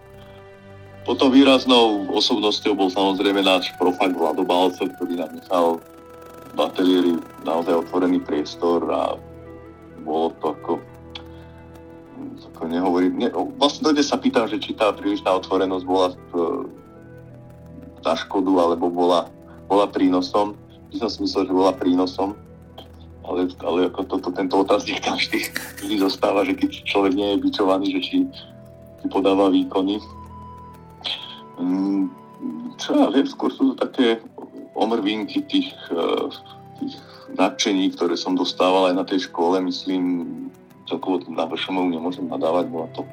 Potom 1.02 1.34
výraznou 1.34 2.06
osobnosťou 2.14 2.78
bol 2.78 2.90
samozrejme 2.94 3.42
náš 3.42 3.74
profak 3.82 4.14
Vlado 4.14 4.46
Balco, 4.46 4.86
ktorý 4.86 5.18
nám 5.18 5.34
nechal 5.34 5.82
v 6.54 6.60
ateliéri 6.62 7.14
naozaj 7.42 7.88
otvorený 7.88 8.22
priestor 8.22 8.86
a 8.86 9.18
bolo 10.06 10.30
to 10.38 10.54
ako, 10.54 10.74
ako 12.54 12.64
nehovorím, 12.70 13.18
ne, 13.18 13.30
vlastne 13.58 13.90
dojde 13.90 14.04
sa 14.06 14.22
pýtam, 14.22 14.46
že 14.46 14.62
či 14.62 14.78
tá 14.78 14.94
prílišná 14.94 15.32
otvorenosť 15.42 15.86
bola 15.90 16.14
v, 16.30 16.32
na 18.06 18.14
škodu 18.14 18.52
alebo 18.62 18.94
bola, 18.94 19.26
bola 19.66 19.90
prínosom. 19.90 20.54
By 20.94 20.96
som 21.02 21.10
si 21.10 21.18
myslel, 21.26 21.50
že 21.50 21.56
bola 21.56 21.74
prínosom, 21.74 22.38
ale, 23.26 23.50
ale 23.66 23.90
ako 23.90 24.06
toto, 24.06 24.30
tento 24.36 24.60
otáznik 24.60 25.02
tam 25.02 25.18
vždy, 25.18 25.50
vždy 25.82 25.96
zostáva, 25.98 26.46
že 26.46 26.54
keď 26.54 26.84
človek 26.86 27.14
nie 27.16 27.28
je 27.34 27.42
bičovaný, 27.42 27.86
že 27.96 28.02
či, 28.04 28.18
či 29.02 29.06
podáva 29.08 29.48
výkony, 29.50 29.98
čo 32.82 32.98
ja 32.98 33.08
viem, 33.14 33.28
skôr 33.30 33.54
sú 33.54 33.74
to 33.74 33.86
také 33.86 34.18
omrvinky 34.74 35.46
tých, 35.46 35.70
eh, 35.94 36.28
tých 36.82 36.96
nadšení, 37.38 37.94
ktoré 37.94 38.18
som 38.18 38.34
dostával 38.34 38.92
aj 38.92 38.96
na 38.98 39.06
tej 39.06 39.30
škole, 39.30 39.62
myslím, 39.62 40.26
celkovo 40.90 41.24
na 41.32 41.48
VŠMU 41.48 41.94
nemôžem 41.94 42.28
nadávať, 42.28 42.66
bola 42.68 42.88
to, 42.92 43.06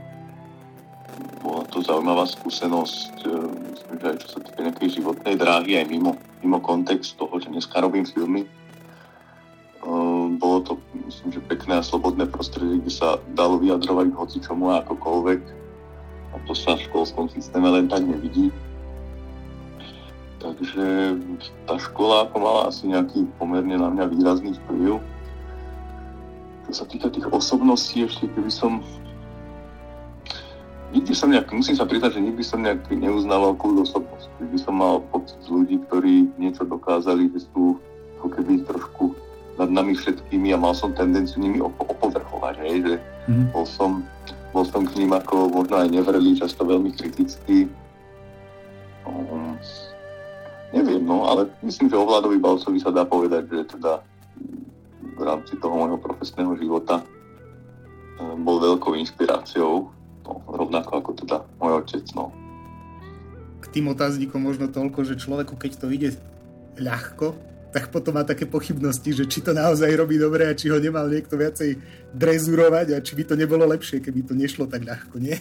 bola 1.45 1.63
to 1.71 1.85
zaujímavá 1.85 2.25
skúsenosť, 2.27 3.15
eh, 3.27 3.31
myslím, 3.77 3.95
že 4.01 4.07
aj 4.09 4.17
čo 4.25 4.29
sa 4.33 4.39
týka 4.41 4.61
nejakej 4.65 4.91
životnej 5.03 5.35
dráhy, 5.37 5.73
aj 5.79 5.87
mimo, 5.93 6.17
mimo 6.41 6.59
kontext 6.65 7.21
toho, 7.21 7.37
že 7.37 7.53
dneska 7.53 7.77
robím 7.85 8.09
filmy. 8.09 8.49
Eh, 9.85 10.27
bolo 10.41 10.59
to, 10.65 10.73
myslím, 11.07 11.37
že 11.37 11.45
pekné 11.45 11.79
a 11.79 11.87
slobodné 11.87 12.27
prostredie, 12.33 12.81
kde 12.81 12.93
sa 12.93 13.21
dalo 13.37 13.61
vyjadrovať 13.61 14.17
hoci 14.17 14.39
čomu 14.41 14.73
a 14.73 14.81
akokoľvek 14.83 15.68
a 16.33 16.37
to 16.45 16.53
sa 16.53 16.77
v 16.77 16.85
školskom 16.89 17.33
systéme 17.33 17.69
len 17.69 17.89
tak 17.89 18.05
nevidí. 18.05 18.53
Takže 20.39 21.19
tá 21.67 21.75
škola 21.83 22.31
ako 22.31 22.37
mala 22.39 22.63
asi 22.71 22.87
nejaký 22.87 23.27
pomerne 23.43 23.75
na 23.75 23.91
mňa 23.91 24.05
výrazný 24.15 24.55
vplyv. 24.65 25.03
Čo 26.69 26.73
sa 26.73 26.85
týka 26.87 27.11
tých 27.11 27.27
osobností, 27.33 28.07
ešte 28.07 28.31
keby 28.31 28.53
som 28.53 28.85
nikdy 30.93 31.13
som 31.13 31.29
nejak, 31.33 31.51
musím 31.53 31.77
sa 31.77 31.85
priznať, 31.85 32.17
že 32.17 32.25
nikdy 32.25 32.43
som 32.45 32.65
nejak 32.65 32.87
neuznával 32.89 33.57
kult 33.61 33.83
osobnosť. 33.85 34.29
Kdyby 34.41 34.59
som 34.63 34.75
mal 34.81 35.05
pocit 35.13 35.41
ľudí, 35.49 35.81
ktorí 35.89 36.33
niečo 36.41 36.65
dokázali, 36.65 37.29
že 37.35 37.45
sú 37.53 37.77
ako 38.21 38.29
keby 38.33 38.65
trošku 38.65 39.13
nad 39.59 39.69
nami 39.69 39.93
všetkými 39.99 40.55
a 40.55 40.61
mal 40.61 40.73
som 40.73 40.95
tendenciu 40.95 41.43
nimi 41.43 41.59
opovrhovať, 41.59 42.55
hej, 42.63 42.77
že 42.87 42.95
mm-hmm. 43.27 43.47
bol 43.51 43.67
som 43.67 43.91
bol 44.53 44.65
som 44.65 44.85
k 44.89 45.05
ním 45.05 45.13
ako 45.13 45.53
možno 45.53 45.81
aj 45.81 45.89
nevrelý, 45.93 46.39
často 46.39 46.65
veľmi 46.65 46.93
kritický. 46.97 47.69
Um, 49.05 49.57
neviem, 50.73 51.05
no, 51.05 51.29
ale 51.29 51.49
myslím, 51.65 51.89
že 51.93 51.97
o 51.97 52.09
Vladovi 52.09 52.41
sa 52.81 52.93
dá 52.93 53.05
povedať, 53.05 53.49
že 53.49 53.79
teda 53.79 54.01
v 55.19 55.23
rámci 55.25 55.57
toho 55.59 55.75
môjho 55.75 55.99
profesného 56.01 56.55
života 56.57 57.03
um, 58.21 58.41
bol 58.45 58.61
veľkou 58.61 58.97
inšpiráciou, 58.97 59.89
no, 60.25 60.33
rovnako 60.49 60.91
ako 61.05 61.11
teda 61.25 61.37
môj 61.61 61.73
otec, 61.85 62.05
no. 62.17 62.33
K 63.59 63.67
tým 63.75 63.91
otáznikom 63.91 64.39
možno 64.39 64.71
toľko, 64.71 65.03
že 65.05 65.21
človeku, 65.21 65.59
keď 65.59 65.73
to 65.83 65.87
ide 65.91 66.15
ľahko, 66.79 67.35
tak 67.69 67.93
potom 67.93 68.17
má 68.17 68.25
také 68.25 68.49
pochybnosti, 68.49 69.13
že 69.13 69.25
či 69.29 69.45
to 69.45 69.53
naozaj 69.53 69.93
robí 69.93 70.17
dobre 70.17 70.49
a 70.49 70.57
či 70.57 70.73
ho 70.73 70.81
nemal 70.81 71.05
niekto 71.05 71.37
viacej 71.37 71.77
drezurovať 72.17 72.97
a 72.97 73.05
či 73.05 73.13
by 73.13 73.23
to 73.29 73.35
nebolo 73.37 73.69
lepšie, 73.69 74.01
keby 74.01 74.25
to 74.25 74.33
nešlo 74.33 74.65
tak 74.65 74.89
ľahko, 74.89 75.21
nie? 75.21 75.37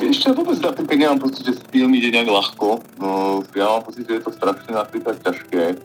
Vieš 0.00 0.24
čo, 0.24 0.28
vôbec 0.32 0.56
napríklad 0.64 0.96
nemám 0.96 1.20
pocit, 1.20 1.44
že 1.44 1.60
film 1.68 1.92
ide 1.92 2.08
nejak 2.08 2.32
ľahko. 2.32 2.80
No, 2.96 3.44
ja 3.52 3.68
mám 3.68 3.84
pocit, 3.84 4.08
že 4.08 4.16
je 4.16 4.24
to 4.24 4.32
strašne 4.32 4.72
napríklad 4.72 5.20
ťažké. 5.20 5.76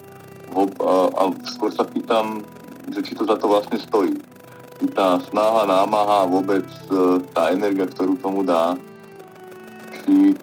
A, 0.56 0.92
a 1.12 1.22
skôr 1.52 1.76
sa 1.76 1.84
pýtam, 1.84 2.48
že 2.96 3.04
či 3.04 3.12
to 3.12 3.28
za 3.28 3.36
to 3.36 3.52
vlastne 3.52 3.76
stojí. 3.76 4.16
Tá 4.96 5.20
snaha, 5.28 5.68
námaha, 5.68 6.24
vôbec 6.32 6.64
e, 6.88 7.20
tá 7.36 7.52
energia, 7.52 7.92
ktorú 7.92 8.16
tomu 8.24 8.48
dá, 8.48 8.80
či 9.92 10.40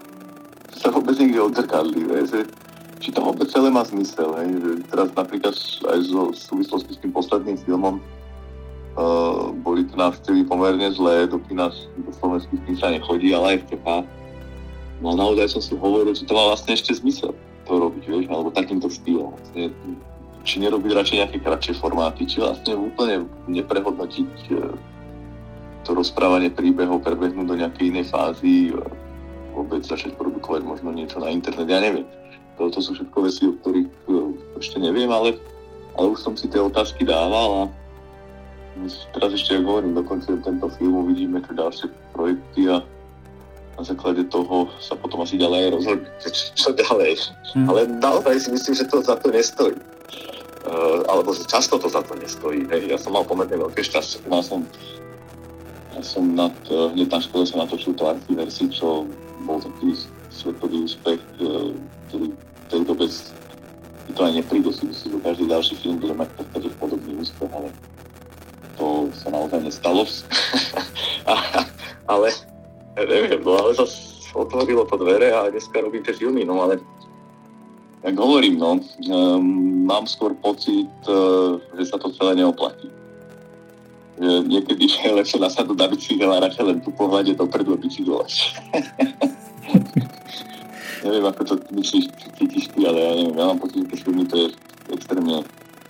sa 0.76 0.92
vôbec 0.92 1.16
niekde 1.16 1.40
odzrkadlí, 1.40 2.00
že 2.28 2.44
či 3.02 3.10
to 3.10 3.18
vôbec 3.18 3.50
celé 3.50 3.68
má 3.68 3.82
zmysel. 3.82 4.30
Hej? 4.38 4.48
Že 4.62 4.70
teraz 4.86 5.08
napríklad 5.18 5.54
aj 5.90 5.98
v 6.06 6.38
súvislosti 6.38 6.94
s 6.94 7.02
tým 7.02 7.10
posledným 7.10 7.58
filmom 7.66 7.98
uh, 7.98 9.50
boli 9.66 9.82
to 9.90 9.98
návštevy 9.98 10.46
pomerne 10.46 10.86
zlé, 10.94 11.26
do 11.26 11.42
kina 11.42 11.74
do 11.74 12.12
Slovensku 12.14 12.54
s 12.54 12.62
tým 12.62 12.76
sa 12.78 12.94
nechodí, 12.94 13.34
ale 13.34 13.58
aj 13.58 13.66
v 13.66 13.68
Čechách. 13.74 14.06
No 15.02 15.06
a 15.10 15.14
naozaj 15.18 15.58
som 15.58 15.62
si 15.66 15.74
hovoril, 15.74 16.14
že 16.14 16.30
to 16.30 16.38
má 16.38 16.54
vlastne 16.54 16.78
ešte 16.78 16.94
zmysel 16.94 17.34
to 17.66 17.72
robiť, 17.74 18.02
vieš, 18.06 18.24
alebo 18.30 18.54
takýmto 18.54 18.86
štýlom. 18.86 19.34
Vlastne, 19.34 19.74
či 20.46 20.58
nerobiť 20.62 20.90
radšej 20.94 21.18
nejaké 21.26 21.38
kratšie 21.42 21.74
formáty, 21.82 22.26
či 22.26 22.38
vlastne 22.38 22.78
úplne 22.78 23.26
neprehodnotiť 23.50 24.30
uh, 24.54 24.70
to 25.82 25.90
rozprávanie 25.90 26.54
príbehov, 26.54 27.02
prebehnúť 27.02 27.46
do 27.50 27.58
nejakej 27.58 27.90
inej 27.90 28.14
fázy, 28.14 28.70
uh, 28.70 28.78
vôbec 29.58 29.82
začať 29.82 30.14
produkovať 30.14 30.62
možno 30.62 30.94
niečo 30.94 31.18
na 31.18 31.34
internet, 31.34 31.66
ja 31.66 31.82
neviem 31.82 32.06
to, 32.58 32.68
to 32.70 32.80
sú 32.80 32.90
všetko 32.96 33.18
veci, 33.24 33.42
o 33.48 33.56
ktorých 33.60 33.90
uh, 34.08 34.30
ešte 34.60 34.76
neviem, 34.80 35.08
ale, 35.08 35.38
ale 35.96 36.06
už 36.12 36.20
som 36.20 36.34
si 36.36 36.48
tie 36.48 36.60
otázky 36.60 37.04
dával 37.04 37.48
a 37.56 37.62
teraz 39.12 39.36
ešte, 39.36 39.60
ako 39.60 39.68
hovorím, 39.68 39.94
dokonca 39.96 40.32
tento 40.40 40.66
film 40.80 41.04
uvidíme 41.04 41.44
čo 41.44 41.52
ďalšie 41.52 41.86
projekty 42.16 42.72
a 42.72 42.80
na 43.72 43.82
základe 43.84 44.24
toho 44.28 44.68
sa 44.84 44.96
potom 44.96 45.24
asi 45.24 45.40
ďalej 45.40 45.72
rozhodne, 45.72 46.08
čo 46.60 46.70
ďalej. 46.76 47.18
Hmm. 47.56 47.68
Ale 47.68 47.88
naozaj 47.88 48.48
si 48.48 48.48
myslím, 48.52 48.74
že 48.76 48.88
to 48.88 49.00
za 49.00 49.16
to 49.16 49.32
nestojí. 49.32 49.76
Uh, 50.62 51.02
alebo 51.10 51.34
že 51.34 51.42
často 51.50 51.74
to 51.74 51.90
za 51.90 52.06
to 52.06 52.14
nestojí. 52.14 52.62
Hej. 52.70 52.94
Ja 52.94 52.98
som 53.00 53.18
mal 53.18 53.26
pomerne 53.26 53.58
veľké 53.58 53.82
šťastie. 53.82 54.22
Mal 54.30 54.46
som, 54.46 54.62
ja 55.96 56.02
som 56.06 56.38
nad, 56.38 56.54
uh, 56.70 56.92
hneď 56.94 57.10
na 57.10 57.18
škole 57.18 57.42
som 57.42 57.58
natočil 57.58 57.98
to 57.98 58.06
Archiversi, 58.06 58.70
čo 58.70 59.08
bol 59.42 59.58
taký 59.58 59.98
svetový 60.32 60.88
úspech, 60.88 61.20
uh, 61.44 61.76
ktorý 62.08 62.26
v 62.32 62.66
tej 62.72 62.82
dobe 62.88 63.06
to 64.12 64.20
aj 64.24 64.32
nepríde, 64.34 64.72
si 64.72 64.84
myslím, 64.86 65.08
že 65.16 65.24
každý 65.24 65.44
ďalší 65.48 65.74
film 65.80 65.96
bude 65.96 66.14
mať 66.14 66.28
v 66.28 66.36
podstate 66.36 66.68
podobný 66.76 67.12
úspech, 67.22 67.50
ale 67.54 67.68
to 68.76 68.86
sa 69.14 69.28
naozaj 69.30 69.60
nestalo. 69.62 70.04
ale 72.12 72.28
neviem, 72.98 73.40
no 73.40 73.52
ale 73.56 73.72
zase 73.78 74.26
otvorilo 74.34 74.84
to 74.88 74.96
dvere 75.00 75.32
a 75.32 75.48
dneska 75.48 75.80
robím 75.80 76.02
tie 76.04 76.12
filmy, 76.12 76.44
no 76.44 76.60
ale 76.60 76.80
jak 78.02 78.16
hovorím, 78.18 78.58
no, 78.58 78.82
um, 79.08 79.86
mám 79.86 80.04
skôr 80.10 80.34
pocit, 80.34 80.90
uh, 81.06 81.56
že 81.78 81.94
sa 81.94 81.96
to 81.96 82.10
celé 82.12 82.34
neoplatí. 82.42 82.90
Že 84.18 84.44
niekedy 84.44 84.84
je 84.92 85.08
lepšie 85.08 85.38
nasadnúť 85.40 85.78
na 85.78 85.88
bicykel 85.88 86.30
a 86.34 86.42
radšej 86.42 86.64
len 86.66 86.78
tu 86.82 86.90
pohľade 86.92 87.32
dopredu 87.38 87.74
a 87.74 87.80
bicyklovať. 87.80 88.30
neviem, 91.04 91.24
ako 91.26 91.40
to 91.44 91.54
myslíš, 91.74 92.10
cítiš 92.38 92.66
ty, 92.74 92.86
ale 92.86 92.98
ja 92.98 93.12
neviem, 93.18 93.36
ja 93.38 93.44
mám 93.50 93.58
pocit, 93.58 93.82
že 93.86 94.02
filmy 94.02 94.24
to 94.26 94.36
je 94.38 94.46
extrémne, 94.94 95.42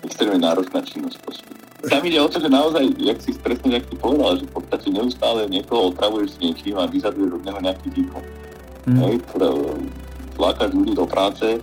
extrémne 0.05 0.41
náročná 0.41 0.81
činnosť 0.85 1.17
proste. 1.25 1.53
Tam 1.83 2.03
ide 2.07 2.23
o 2.23 2.31
to, 2.31 2.39
že 2.39 2.47
naozaj, 2.47 2.95
jak 2.95 3.19
si 3.19 3.35
presne, 3.43 3.75
jak 3.75 3.85
si 3.91 3.99
povedal, 3.99 4.39
že 4.39 4.47
v 4.47 4.55
podstate 4.55 4.87
neustále 4.95 5.51
niekoho 5.51 5.91
otravuješ 5.91 6.39
s 6.39 6.41
niečím 6.41 6.79
a 6.79 6.87
vyžaduješ 6.87 7.43
od 7.43 7.43
neho 7.43 7.59
nejaký 7.59 7.89
výkon. 7.91 8.25
Mm. 8.87 8.99
Hej, 9.03 9.15
tlakáš 10.39 10.71
ľudí 10.75 10.95
do 10.95 11.07
práce 11.07 11.59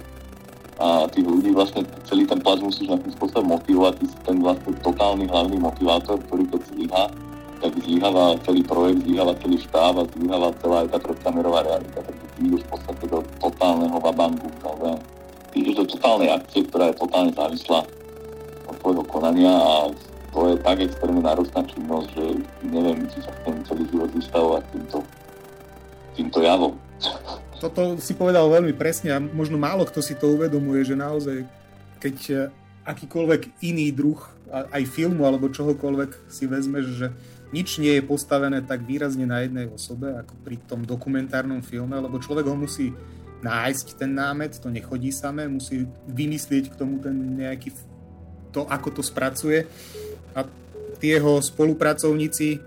a 0.80 1.08
tých 1.12 1.28
ľudí 1.28 1.52
vlastne 1.52 1.84
celý 2.08 2.24
ten 2.24 2.40
plác 2.40 2.64
musíš 2.64 2.88
nejakým 2.88 3.12
spôsobom 3.16 3.60
motivovať, 3.60 3.94
ty 4.00 4.06
si 4.08 4.18
ten 4.24 4.38
vlastne 4.40 4.72
totálny 4.80 5.28
hlavný 5.28 5.60
motivátor, 5.60 6.20
ktorý 6.28 6.48
to 6.52 6.58
zlyha, 6.72 7.12
tak 7.60 7.76
zlyháva 7.84 8.40
celý 8.48 8.62
projekt, 8.64 9.04
zlyháva 9.04 9.34
celý 9.44 9.58
štáb 9.60 9.94
a 10.00 10.04
zlyháva 10.16 10.50
celá 10.64 10.78
aj 10.84 10.90
tá 10.96 10.98
trojkamerová 11.04 11.60
realita. 11.68 12.00
Takže 12.00 12.26
ty 12.36 12.40
ideš 12.48 12.62
v 12.64 12.70
podstate 12.72 13.04
do 13.12 13.20
totálneho 13.44 13.98
vabangu, 14.00 14.50
ale 14.64 14.90
ty 15.52 15.56
ideš 15.64 15.76
do 15.84 15.86
totálnej 15.96 16.30
akcie, 16.32 16.62
ktorá 16.68 16.92
je 16.92 16.96
totálne 17.00 17.32
závislá 17.36 17.80
od 18.70 18.76
tvojho 18.80 19.04
konania 19.06 19.52
a 19.52 19.92
to 20.30 20.40
je 20.54 20.56
tak 20.62 20.78
extrémne 20.80 21.22
náročná 21.26 21.62
činnosť, 21.66 22.08
že 22.14 22.24
neviem, 22.70 22.98
či 23.10 23.20
sa 23.26 23.32
chcem 23.42 23.56
celý 23.66 23.84
život 23.90 24.10
vystavovať 24.14 24.64
týmto, 24.72 24.98
týmto 26.16 26.40
javom. 26.40 26.74
Toto 27.64 28.00
si 28.00 28.16
povedal 28.16 28.48
veľmi 28.48 28.72
presne 28.72 29.12
a 29.12 29.20
možno 29.20 29.60
málo 29.60 29.84
kto 29.84 30.00
si 30.00 30.16
to 30.16 30.32
uvedomuje, 30.32 30.80
že 30.88 30.96
naozaj, 30.96 31.44
keď 32.00 32.18
e, 32.32 32.36
akýkoľvek 32.88 33.60
iný 33.68 33.92
druh 33.92 34.16
aj 34.50 34.84
filmu 34.90 35.28
alebo 35.28 35.52
čohokoľvek 35.52 36.32
si 36.32 36.50
vezmeš, 36.50 36.86
že 36.98 37.08
nič 37.50 37.82
nie 37.82 37.98
je 37.98 38.04
postavené 38.06 38.62
tak 38.62 38.86
výrazne 38.86 39.26
na 39.26 39.42
jednej 39.42 39.70
osobe 39.70 40.14
ako 40.14 40.34
pri 40.46 40.58
tom 40.70 40.86
dokumentárnom 40.86 41.66
filme, 41.66 41.98
lebo 41.98 42.22
človek 42.22 42.46
ho 42.46 42.58
musí 42.58 42.94
nájsť 43.40 43.96
ten 43.96 44.12
námet, 44.12 44.60
to 44.60 44.68
nechodí 44.68 45.10
samé, 45.16 45.48
musí 45.48 45.88
vymyslieť 46.06 46.76
k 46.76 46.78
tomu 46.78 47.00
ten 47.00 47.16
nejaký 47.40 47.72
to, 48.52 48.68
ako 48.68 49.00
to 49.00 49.02
spracuje 49.06 49.64
a 50.36 50.44
tí 51.00 51.16
jeho 51.16 51.40
spolupracovníci 51.40 52.60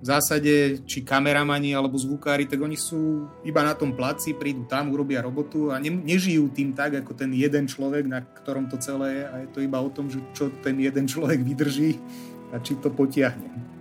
v 0.00 0.04
zásade, 0.08 0.80
či 0.88 1.04
kameramani 1.04 1.76
alebo 1.76 2.00
zvukári, 2.00 2.48
tak 2.48 2.56
oni 2.64 2.72
sú 2.72 3.28
iba 3.44 3.60
na 3.60 3.76
tom 3.76 3.92
placi, 3.92 4.32
prídu 4.32 4.64
tam, 4.64 4.88
urobia 4.96 5.20
robotu 5.20 5.68
a 5.68 5.76
ne, 5.76 5.92
nežijú 5.92 6.48
tým 6.56 6.72
tak, 6.72 7.04
ako 7.04 7.12
ten 7.12 7.28
jeden 7.36 7.68
človek, 7.68 8.08
na 8.08 8.24
ktorom 8.24 8.64
to 8.72 8.80
celé 8.80 9.20
je 9.20 9.24
a 9.28 9.34
je 9.44 9.48
to 9.52 9.60
iba 9.60 9.76
o 9.76 9.92
tom, 9.92 10.08
že 10.08 10.24
čo 10.32 10.48
ten 10.64 10.80
jeden 10.80 11.04
človek 11.04 11.44
vydrží 11.44 12.00
a 12.48 12.56
či 12.64 12.80
to 12.80 12.88
potiahne. 12.88 13.79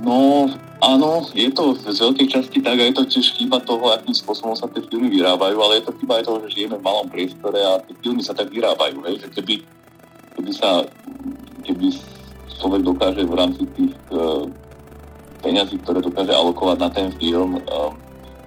No, 0.00 0.48
áno, 0.80 1.28
je 1.36 1.52
to 1.52 1.76
z 1.76 2.00
veľkej 2.00 2.28
časti 2.32 2.58
tak 2.64 2.80
a 2.80 2.84
je 2.88 2.96
to 2.96 3.04
tiež 3.04 3.36
chyba 3.36 3.60
toho, 3.60 3.92
akým 3.92 4.16
spôsobom 4.16 4.56
sa 4.56 4.64
tie 4.72 4.80
filmy 4.88 5.12
vyrábajú, 5.12 5.60
ale 5.60 5.82
je 5.82 5.84
to 5.84 5.92
chyba 6.00 6.22
aj 6.22 6.24
toho, 6.24 6.38
že 6.48 6.54
žijeme 6.56 6.80
v 6.80 6.86
malom 6.86 7.06
priestore 7.12 7.60
a 7.60 7.82
tie 7.84 7.94
filmy 8.00 8.24
sa 8.24 8.32
tak 8.32 8.48
vyrábajú, 8.48 9.04
hej, 9.04 9.20
že 9.20 9.28
keby, 9.36 9.54
keby 10.40 10.52
sa, 10.56 10.88
keby 11.68 11.92
človek 12.56 12.82
dokáže 12.88 13.22
v 13.26 13.34
rámci 13.36 13.62
tých 13.76 13.94
uh, 14.16 14.48
peňazí, 15.44 15.76
ktoré 15.84 16.00
dokáže 16.00 16.32
alokovať 16.32 16.78
na 16.80 16.90
ten 16.90 17.08
film, 17.20 17.60
uh, 17.68 17.92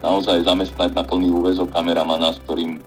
naozaj 0.01 0.49
zamestnať 0.49 0.97
na 0.97 1.03
plný 1.05 1.29
úvezok 1.29 1.69
kameramana, 1.71 2.34
s 2.34 2.41
ktorým, 2.49 2.81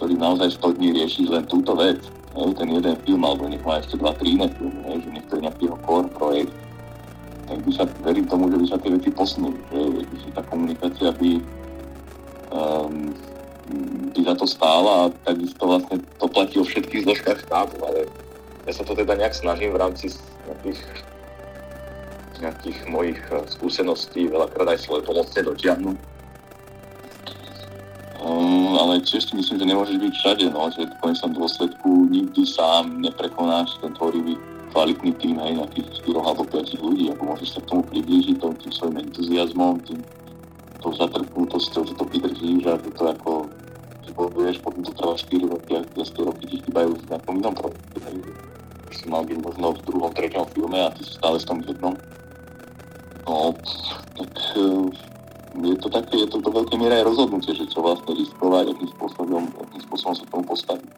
ktorý 0.00 0.14
naozaj 0.16 0.54
100 0.58 0.78
dní 0.80 0.88
rieši 0.96 1.22
len 1.28 1.44
túto 1.44 1.76
vec, 1.76 2.00
hej, 2.40 2.50
ten 2.56 2.68
jeden 2.72 2.96
film, 3.04 3.22
alebo 3.26 3.50
nech 3.52 3.62
má 3.62 3.84
ešte 3.84 4.00
dva, 4.00 4.16
tri 4.16 4.34
iné 4.34 4.48
filmy, 4.56 4.80
hej, 4.90 4.98
že 5.04 5.10
nech 5.12 5.26
je 5.28 5.38
nejaký 5.44 5.64
core 5.84 6.08
projekt, 6.16 6.54
tak 7.46 7.58
by 7.62 7.70
sa, 7.70 7.84
verím 8.02 8.26
tomu, 8.26 8.50
že 8.50 8.58
by 8.58 8.66
sa 8.66 8.78
tie 8.82 8.90
veci 8.90 9.10
posunuli, 9.14 9.58
že, 10.18 10.34
tá 10.34 10.42
komunikácia 10.42 11.14
by, 11.14 11.30
um, 12.50 13.14
by 14.10 14.20
za 14.26 14.34
to 14.34 14.46
stála 14.50 14.92
a 15.06 15.12
takisto 15.22 15.62
vlastne 15.62 16.02
to 16.18 16.26
platí 16.26 16.58
o 16.58 16.66
všetkých 16.66 17.06
zložkách 17.06 17.38
štátu, 17.46 17.76
ale 17.86 18.10
ja 18.66 18.72
sa 18.74 18.82
to 18.82 18.98
teda 18.98 19.14
nejak 19.14 19.34
snažím 19.34 19.70
v 19.70 19.78
rámci 19.78 20.10
nejakých, 20.50 20.82
nejakých 22.42 22.78
mojich 22.90 23.20
eh, 23.30 23.46
skúseností 23.46 24.26
veľakrát 24.26 24.74
aj 24.74 24.82
svoje 24.82 25.06
pomocne 25.06 25.40
dotiahnuť. 25.46 25.98
Um, 28.26 28.74
ale 28.74 29.06
tiež 29.06 29.22
si 29.22 29.38
myslím, 29.38 29.62
že 29.62 29.70
nemôžeš 29.70 29.96
byť 30.02 30.12
všade, 30.18 30.44
no, 30.50 30.66
že 30.74 30.82
v 30.82 30.98
konečnom 30.98 31.30
dôsledku 31.30 32.10
nikdy 32.10 32.42
sám 32.42 32.98
neprekonáš 32.98 33.78
ten 33.78 33.94
tvorivý 33.94 34.34
kvalitný 34.70 35.12
tým, 35.20 35.36
hej, 35.38 35.52
nejakých 35.62 35.88
4 36.06 36.26
alebo 36.26 36.42
5 36.48 36.84
ľudí, 36.84 37.04
ako 37.12 37.22
môžeš 37.34 37.48
sa 37.56 37.60
k 37.62 37.68
tomu 37.70 37.82
priblížiť 37.90 38.36
tom, 38.38 38.52
tým 38.58 38.72
svojim 38.72 38.96
entuziasmom, 39.02 39.74
tým 39.86 40.00
tou 40.80 40.92
zatrknutosťou, 40.94 41.82
že 41.88 41.94
to 41.98 42.04
vydržíš 42.06 42.62
a 42.68 42.78
že 42.78 42.90
to 42.94 43.04
ako 43.10 43.32
že 44.06 44.14
bojuješ, 44.14 44.62
potom 44.62 44.86
to 44.86 44.92
trvá 44.94 45.14
4 45.18 45.50
roky 45.50 45.70
a 45.74 45.80
10 45.82 46.28
roky 46.30 46.44
ti 46.46 46.56
chýbajú 46.62 46.94
v 46.94 47.06
nejakom 47.10 47.34
inom 47.42 47.54
projekte. 47.58 47.98
Si 48.94 49.04
mal 49.10 49.26
byť 49.26 49.38
možno 49.42 49.74
v 49.74 49.80
druhom, 49.82 50.10
treťom 50.14 50.46
filme 50.54 50.78
a 50.78 50.94
ty 50.94 51.02
si 51.02 51.18
stále 51.18 51.42
v 51.42 51.48
tom 51.50 51.58
jednom. 51.66 51.94
No, 53.26 53.50
tak 54.14 54.30
eh, 54.54 54.86
je 55.66 55.76
to 55.82 55.88
také, 55.90 56.14
je 56.22 56.28
to 56.30 56.38
do 56.38 56.50
veľkej 56.54 56.78
miery 56.78 57.02
aj 57.02 57.10
rozhodnutie, 57.10 57.50
že 57.50 57.66
čo 57.66 57.82
vlastne 57.82 58.14
riskovať, 58.14 58.70
akým 58.70 58.88
spôsobom, 58.94 59.42
akým 59.50 59.82
spôsobom 59.90 60.14
sa 60.14 60.24
tomu 60.30 60.44
postaviť. 60.46 60.90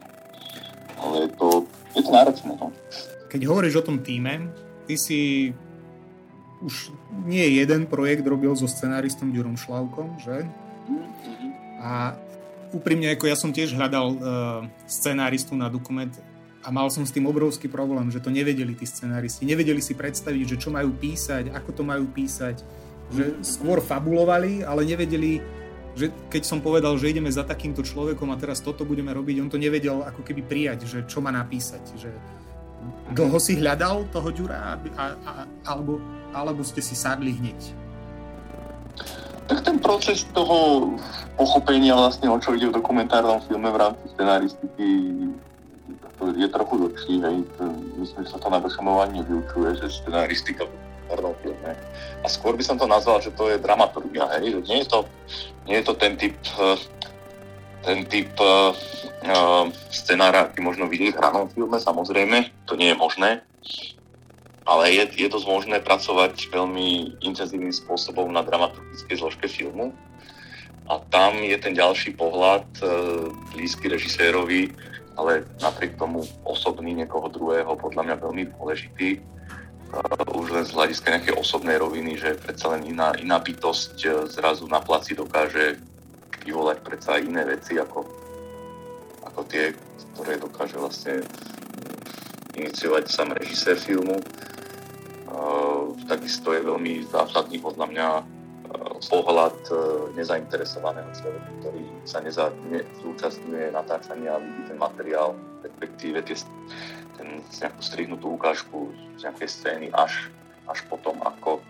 Ale 1.00 1.16
je 1.24 1.30
to, 1.40 1.48
je 1.96 2.02
to 2.04 2.10
náročné. 2.12 2.52
No 2.60 2.68
keď 3.28 3.40
hovoríš 3.44 3.80
o 3.80 3.86
tom 3.86 4.00
týme, 4.00 4.50
ty 4.88 4.96
si 4.96 5.52
už 6.58 6.90
nie 7.28 7.44
jeden 7.60 7.86
projekt 7.86 8.26
robil 8.26 8.50
so 8.58 8.66
scenáristom 8.66 9.30
Ďurom 9.30 9.54
Šlavkom, 9.54 10.18
že? 10.18 10.42
A 11.78 12.18
úprimne, 12.74 13.14
ako 13.14 13.24
ja 13.30 13.36
som 13.38 13.54
tiež 13.54 13.78
hľadal 13.78 14.06
uh, 14.10 14.18
scenáristu 14.90 15.54
na 15.54 15.70
dokument 15.70 16.10
a 16.66 16.68
mal 16.74 16.90
som 16.90 17.06
s 17.06 17.14
tým 17.14 17.30
obrovský 17.30 17.70
problém, 17.70 18.10
že 18.10 18.18
to 18.18 18.34
nevedeli 18.34 18.74
tí 18.74 18.84
scenáristi. 18.84 19.46
Nevedeli 19.46 19.78
si 19.78 19.94
predstaviť, 19.94 20.56
že 20.56 20.60
čo 20.60 20.74
majú 20.74 20.90
písať, 20.98 21.54
ako 21.54 21.70
to 21.70 21.82
majú 21.86 22.10
písať. 22.10 22.60
Že 23.08 23.40
skôr 23.40 23.78
fabulovali, 23.80 24.66
ale 24.66 24.84
nevedeli, 24.84 25.40
že 25.96 26.12
keď 26.28 26.42
som 26.44 26.60
povedal, 26.60 26.98
že 27.00 27.08
ideme 27.08 27.30
za 27.30 27.46
takýmto 27.46 27.80
človekom 27.86 28.28
a 28.34 28.36
teraz 28.36 28.60
toto 28.60 28.84
budeme 28.84 29.14
robiť, 29.14 29.40
on 29.40 29.48
to 29.48 29.56
nevedel 29.56 30.02
ako 30.04 30.26
keby 30.26 30.42
prijať, 30.44 30.84
že 30.84 30.98
čo 31.06 31.22
má 31.22 31.30
napísať. 31.32 31.80
Že, 31.96 32.10
Dlho 33.08 33.38
si 33.40 33.56
hľadal 33.56 34.04
toho 34.12 34.28
Ďura, 34.28 34.76
a, 34.76 35.04
a, 35.04 35.32
alebo, 35.64 35.96
alebo 36.36 36.60
ste 36.60 36.84
si 36.84 36.92
sadli 36.92 37.32
hneď? 37.32 37.60
Tak 39.48 39.64
ten 39.64 39.80
proces 39.80 40.28
toho 40.36 40.92
pochopenia 41.40 41.96
vlastne, 41.96 42.28
o 42.28 42.36
čo 42.36 42.52
ide 42.52 42.68
v 42.68 42.76
dokumentárnom 42.76 43.40
filme 43.48 43.72
v 43.72 43.80
rámci 43.80 44.04
scenaristiky 44.12 44.88
je 46.18 46.48
trochu 46.50 46.74
dlhší, 46.82 47.14
hej. 47.22 47.36
Myslím, 47.96 48.26
že 48.26 48.30
sa 48.34 48.38
to 48.42 48.50
na 48.50 48.58
ani 48.58 49.22
vyučuje, 49.22 49.78
že 49.78 49.86
scenaristika 50.02 50.66
v 50.66 50.70
dokumentárnom 50.74 51.34
filme. 51.40 51.72
A 52.20 52.26
skôr 52.26 52.52
by 52.58 52.64
som 52.66 52.76
to 52.76 52.84
nazval, 52.84 53.22
že 53.22 53.32
to 53.32 53.48
je 53.48 53.62
dramaturgia, 53.62 54.26
hej. 54.36 54.52
Že 54.52 54.60
nie 54.66 54.78
je 54.82 54.88
to, 54.90 55.00
nie 55.64 55.76
je 55.78 55.84
to 55.86 55.94
ten 55.94 56.12
typ 56.18 56.34
ten 57.82 58.04
typ 58.06 58.30
uh, 58.40 58.74
scenára, 59.90 60.50
aký 60.50 60.60
možno 60.62 60.90
vidieť 60.90 61.14
v 61.14 61.20
hranom 61.20 61.46
filme, 61.50 61.78
samozrejme, 61.78 62.50
to 62.66 62.74
nie 62.74 62.90
je 62.90 62.96
možné, 62.98 63.30
ale 64.68 64.92
je, 64.92 65.04
je 65.16 65.28
dosť 65.32 65.46
možné 65.48 65.76
pracovať 65.80 66.52
veľmi 66.52 67.18
intenzívnym 67.24 67.72
spôsobom 67.72 68.28
na 68.28 68.44
dramaturgickej 68.44 69.16
zložke 69.16 69.46
filmu. 69.48 69.94
A 70.88 71.04
tam 71.12 71.36
je 71.44 71.56
ten 71.60 71.76
ďalší 71.76 72.16
pohľad, 72.16 72.64
uh, 72.80 73.28
blízky 73.52 73.92
režisérovi, 73.92 74.72
ale 75.18 75.44
napriek 75.58 75.98
tomu 75.98 76.24
osobný 76.46 76.94
niekoho 76.94 77.28
druhého, 77.28 77.74
podľa 77.76 78.02
mňa 78.06 78.16
veľmi 78.22 78.42
dôležitý. 78.56 79.20
Uh, 79.88 80.36
už 80.36 80.52
len 80.52 80.64
z 80.68 80.72
hľadiska 80.76 81.12
nejakej 81.12 81.34
osobnej 81.36 81.80
roviny, 81.80 82.20
že 82.20 82.36
predsa 82.40 82.72
len 82.76 82.84
iná, 82.88 83.16
iná 83.16 83.40
bytosť 83.40 84.28
zrazu 84.28 84.68
na 84.68 84.80
placi 84.84 85.16
dokáže 85.16 85.80
vyvolať 86.42 86.78
predsa 86.84 87.18
iné 87.18 87.42
veci 87.46 87.78
ako, 87.78 88.06
ako 89.26 89.40
tie, 89.48 89.74
ktoré 90.14 90.38
dokáže 90.38 90.76
vlastne 90.78 91.22
iniciovať 92.58 93.04
sám 93.06 93.34
režisér 93.38 93.78
filmu. 93.78 94.18
Takisto 96.08 96.56
je 96.56 96.64
veľmi 96.64 97.04
zásadný 97.06 97.60
podľa 97.60 97.86
mňa 97.92 98.08
pohľad 99.06 99.56
uh, 99.70 100.10
nezainteresovaného 100.18 101.08
človeka, 101.14 101.50
ktorý 101.62 101.82
sa 102.02 102.18
neza, 102.18 102.50
ne, 102.66 102.82
natáčania 103.70 104.36
a 104.36 104.42
vidí 104.42 104.62
ten 104.68 104.78
materiál, 104.78 105.38
respektíve 105.62 106.18
tie, 106.26 106.36
ten, 107.16 107.40
nejakú 107.40 107.80
strihnutú 107.80 108.34
ukážku 108.34 108.90
z 109.16 109.30
nejakej 109.30 109.48
scény 109.48 109.86
až, 109.94 110.28
až 110.66 110.82
potom, 110.90 111.16
ako 111.22 111.62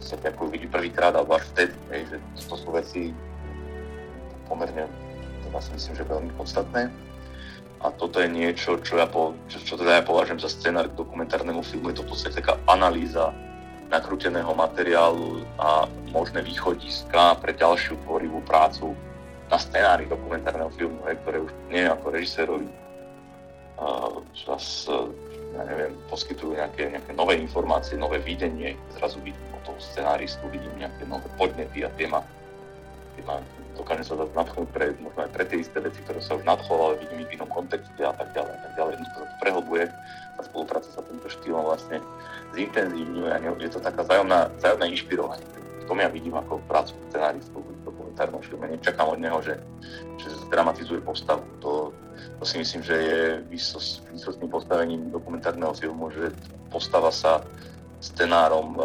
podstate 0.00 0.32
ako 0.32 0.48
vidí 0.48 0.66
prvýkrát 0.66 1.12
alebo 1.12 1.36
až 1.36 1.44
vtedy, 1.52 1.76
hej, 1.92 2.02
že 2.08 2.16
to 2.48 2.56
sú 2.56 2.68
veci 2.72 3.12
pomerne, 4.48 4.88
teda 5.44 5.60
si 5.60 5.70
myslím, 5.76 5.94
že 6.00 6.04
veľmi 6.08 6.32
podstatné. 6.40 6.88
A 7.80 7.88
toto 7.96 8.20
je 8.20 8.28
niečo, 8.28 8.76
čo, 8.84 9.00
ja 9.00 9.08
po, 9.08 9.32
čo, 9.48 9.60
čo 9.60 9.76
teda 9.76 10.00
ja 10.00 10.02
považujem 10.04 10.40
za 10.40 10.52
scenár 10.52 10.92
k 10.92 11.00
dokumentárnemu 11.00 11.64
filmu. 11.64 11.92
Je 11.92 12.00
to 12.00 12.04
v 12.04 12.12
taká 12.28 12.60
analýza 12.68 13.32
nakrúteného 13.88 14.52
materiálu 14.52 15.44
a 15.56 15.88
možné 16.12 16.44
východiska 16.44 17.40
pre 17.40 17.56
ďalšiu 17.56 17.96
tvorivú 18.04 18.44
prácu 18.44 18.92
na 19.48 19.56
scenári 19.56 20.06
dokumentárneho 20.06 20.70
filmu, 20.76 21.00
hej, 21.08 21.16
ktoré 21.24 21.38
už 21.40 21.52
nie 21.72 21.84
ako 21.88 22.06
režisérovi 22.12 22.68
zase, 24.46 24.92
ja 25.56 25.62
neviem, 25.66 25.92
poskytujú 26.06 26.54
nejaké, 26.54 26.94
nejaké 26.94 27.12
nové 27.14 27.38
informácie, 27.38 27.98
nové 27.98 28.22
videnie, 28.22 28.78
zrazu 28.94 29.18
vidím 29.20 29.50
toho 29.64 29.78
scenáristu, 29.80 30.42
vidím 30.48 30.72
nejaké 30.78 31.04
nové 31.06 31.28
podnety 31.36 31.84
a 31.84 31.90
téma. 31.94 32.24
téma 33.16 33.44
dokážem 33.76 34.04
sa 34.04 34.14
nadchnúť 34.16 34.68
pre, 34.76 34.92
možno 35.00 35.24
aj 35.24 35.30
pre 35.32 35.44
tie 35.48 35.64
isté 35.64 35.80
veci, 35.80 36.00
ktoré 36.04 36.20
sa 36.20 36.36
už 36.36 36.44
nadchol, 36.44 36.78
ale 36.80 36.94
vidím 37.00 37.24
ich 37.24 37.28
v 37.32 37.34
inom 37.40 37.48
kontexte 37.48 38.02
a 38.04 38.12
tak 38.12 38.28
ďalej. 38.36 38.52
A 38.52 38.60
tak 38.60 38.72
ďalej. 38.76 38.92
Jednoducho 38.96 39.16
sa 39.16 39.24
to 39.24 39.36
prehlbuje, 39.40 39.84
tá 40.36 40.42
spolupráca 40.44 40.88
sa 40.92 41.02
týmto 41.04 41.28
štýlom 41.28 41.64
vlastne 41.64 41.96
zintenzívňuje 42.52 43.30
a 43.30 43.38
je 43.56 43.70
to 43.72 43.80
taká 43.80 44.00
vzájomná, 44.04 44.52
vzájomné 44.60 44.86
inšpirovanie. 44.92 45.46
V 45.80 45.84
tom 45.88 45.98
ja 45.98 46.08
vidím 46.12 46.36
ako 46.36 46.60
prácu 46.68 46.92
scenáristu 47.08 47.56
v 47.56 47.68
dokumentárnom 47.82 48.42
filme. 48.44 48.68
Nečakám 48.68 49.10
od 49.10 49.18
neho, 49.18 49.38
že, 49.42 49.58
že 50.20 50.28
zdramatizuje 50.46 51.00
postavu. 51.02 51.42
To, 51.64 51.90
to 52.40 52.44
si 52.48 52.56
myslím, 52.58 52.82
že 52.82 52.96
je 52.96 53.22
výsos, 53.52 54.00
výsostným 54.12 54.48
postavením 54.48 55.12
dokumentárneho 55.12 55.76
filmu, 55.76 56.08
že 56.08 56.32
postava 56.72 57.12
sa 57.12 57.44
scenárom 58.00 58.80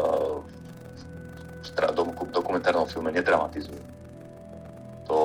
v 1.66 2.32
dokumentárnom 2.36 2.88
filme 2.88 3.12
nedramatizuje. 3.16 3.80
To 5.08 5.18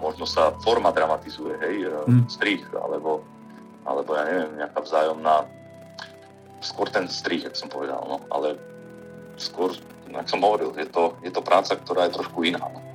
možno 0.00 0.28
sa 0.28 0.52
forma 0.60 0.92
dramatizuje, 0.92 1.56
hej, 1.60 1.76
mm. 2.08 2.28
strich, 2.28 2.62
alebo, 2.76 3.24
alebo 3.88 4.12
ja 4.16 4.24
neviem, 4.28 4.52
nejaká 4.60 4.84
vzájomná, 4.84 5.48
skôr 6.60 6.88
ten 6.92 7.08
strich, 7.08 7.44
jak 7.48 7.56
som 7.56 7.72
povedal, 7.72 8.04
no, 8.04 8.20
ale 8.28 8.60
skôr, 9.40 9.72
jak 10.08 10.28
som 10.28 10.44
hovoril, 10.44 10.74
je 10.76 10.88
to, 10.88 11.16
je 11.24 11.30
to 11.32 11.40
práca, 11.40 11.76
ktorá 11.76 12.08
je 12.08 12.16
trošku 12.16 12.44
iná. 12.44 12.60
No 12.60 12.87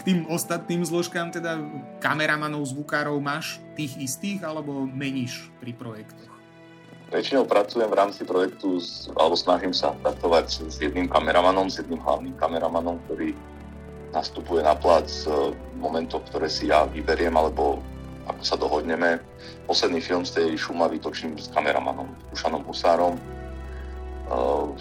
k 0.00 0.16
tým 0.16 0.24
ostatným 0.32 0.80
zložkám, 0.80 1.28
teda 1.28 1.60
kameramanov, 2.00 2.64
zvukárov, 2.72 3.20
máš 3.20 3.60
tých 3.76 4.00
istých 4.00 4.40
alebo 4.40 4.88
meníš 4.88 5.52
pri 5.60 5.76
projektoch? 5.76 6.32
Väčšinou 7.12 7.44
pracujem 7.44 7.84
v 7.84 7.98
rámci 8.00 8.24
projektu, 8.24 8.80
s, 8.80 9.12
alebo 9.12 9.36
snažím 9.36 9.76
sa 9.76 9.92
pracovať 10.00 10.72
s 10.72 10.80
jedným 10.80 11.04
kameramanom, 11.04 11.68
s 11.68 11.84
jedným 11.84 12.00
hlavným 12.00 12.32
kameramanom, 12.40 12.96
ktorý 13.04 13.36
nastupuje 14.16 14.64
na 14.64 14.72
plac 14.72 15.10
v 15.28 15.76
momentoch, 15.76 16.24
ktoré 16.32 16.48
si 16.48 16.72
ja 16.72 16.88
vyberiem, 16.88 17.36
alebo 17.36 17.84
ako 18.24 18.42
sa 18.46 18.56
dohodneme. 18.56 19.20
Posledný 19.68 20.00
film 20.00 20.24
z 20.24 20.40
tej 20.40 20.48
Šumavy 20.56 20.96
točím 21.02 21.36
s 21.36 21.52
kameramanom, 21.52 22.08
Ušanom 22.32 22.64
Husárom. 22.64 23.20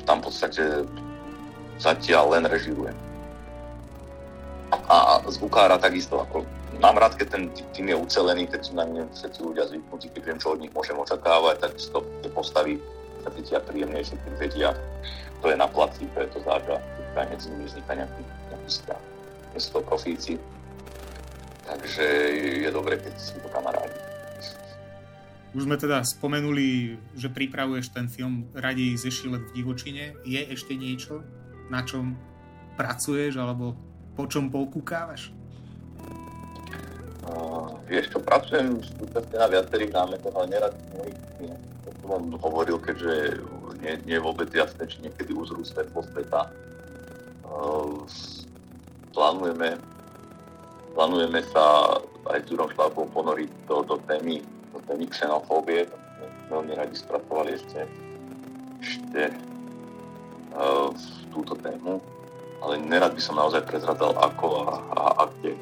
Tam 0.05 0.21
v 0.21 0.25
podstate 0.31 0.87
zatiaľ 1.81 2.39
len 2.39 2.45
režirujem 2.47 3.08
a 4.71 5.21
zvukára 5.29 5.77
takisto. 5.81 6.21
Ako, 6.21 6.45
mám 6.81 6.97
rád, 6.97 7.17
keď 7.17 7.27
ten 7.35 7.43
tým 7.73 7.91
je 7.91 7.97
ucelený, 7.97 8.49
keď 8.49 8.61
sú 8.65 8.73
na 8.77 8.85
mňa 8.85 9.09
všetci 9.13 9.39
ľudia 9.41 9.65
zvyknutí, 9.69 10.07
keď 10.13 10.21
viem, 10.25 10.39
čo 10.39 10.53
od 10.53 10.61
nich 10.61 10.73
môžem 10.73 10.97
očakávať, 10.97 11.55
tak 11.61 11.71
to 11.77 11.99
tie 12.21 12.31
postavy 12.31 12.73
sa 13.25 13.29
cítia 13.35 13.59
príjemnejšie, 13.59 14.15
keď 14.15 14.33
vedia, 14.39 14.69
to 15.43 15.51
je 15.51 15.57
na 15.59 15.67
placi, 15.67 16.07
to 16.15 16.17
je 16.23 16.29
to 16.31 16.39
záža, 16.47 16.77
keď 17.15 17.25
medzi 17.29 17.47
nimi 17.51 17.65
vzniká 17.67 17.91
nejaký, 17.95 18.21
nejaký 18.23 18.67
vzťah. 18.69 19.01
Nie 19.49 19.59
sú 19.59 19.69
to 19.75 19.79
profíci, 19.83 20.33
takže 21.67 22.05
je 22.63 22.69
dobre, 22.71 22.95
keď 23.01 23.13
si 23.19 23.35
to 23.41 23.49
kamarádi. 23.51 23.97
Už 25.49 25.65
sme 25.65 25.81
teda 25.81 26.05
spomenuli, 26.05 27.01
že 27.17 27.33
pripravuješ 27.33 27.89
ten 27.89 28.05
film 28.05 28.45
Radej 28.53 29.01
zešilet 29.01 29.49
v 29.49 29.55
divočine. 29.57 30.13
Je 30.21 30.37
ešte 30.45 30.77
niečo, 30.77 31.25
na 31.73 31.81
čom 31.81 32.13
pracuješ, 32.77 33.41
alebo 33.41 33.73
po 34.19 34.27
čom 34.27 34.51
poukúkávaš? 34.51 35.31
Uh, 37.23 37.71
vieš 37.87 38.11
čo, 38.11 38.19
pracujem 38.19 38.83
súčasne 38.99 39.31
na 39.39 39.47
viacerých 39.47 39.95
námetoch, 39.95 40.35
ale 40.35 40.59
nerad 40.59 40.75
to 41.87 41.89
som 42.03 42.27
hovoril, 42.43 42.75
keďže 42.83 43.39
nie, 43.79 43.95
nie 44.03 44.19
je 44.19 44.25
vôbec 44.27 44.51
jasné, 44.51 44.91
či 44.91 44.99
niekedy 45.07 45.31
uzrú 45.31 45.63
svetlo 45.63 46.03
sveta. 46.11 46.51
Uh, 47.47 48.03
plánujeme, 49.15 49.79
plánujeme 50.99 51.39
sa 51.55 51.95
aj 52.27 52.43
s 52.43 52.51
Jurom 52.51 52.67
Šlábom 52.75 53.07
ponoriť 53.15 53.71
do, 53.71 53.87
do 53.87 54.03
témy, 54.03 54.43
do 54.75 54.83
témy 54.83 55.07
xenofóbie. 55.15 55.87
Veľmi 56.51 56.75
radi 56.75 56.91
spracovali 56.99 57.55
ešte, 57.55 57.87
ešte 58.83 59.31
uh, 60.59 60.91
túto 61.31 61.55
tému 61.63 62.03
ale 62.59 62.75
nerad 62.79 63.15
by 63.15 63.21
som 63.23 63.39
naozaj 63.39 63.63
prezradal 63.63 64.11
ako 64.19 64.67
a, 64.67 64.73
a, 64.91 65.01
a 65.15 65.23
kde. 65.39 65.55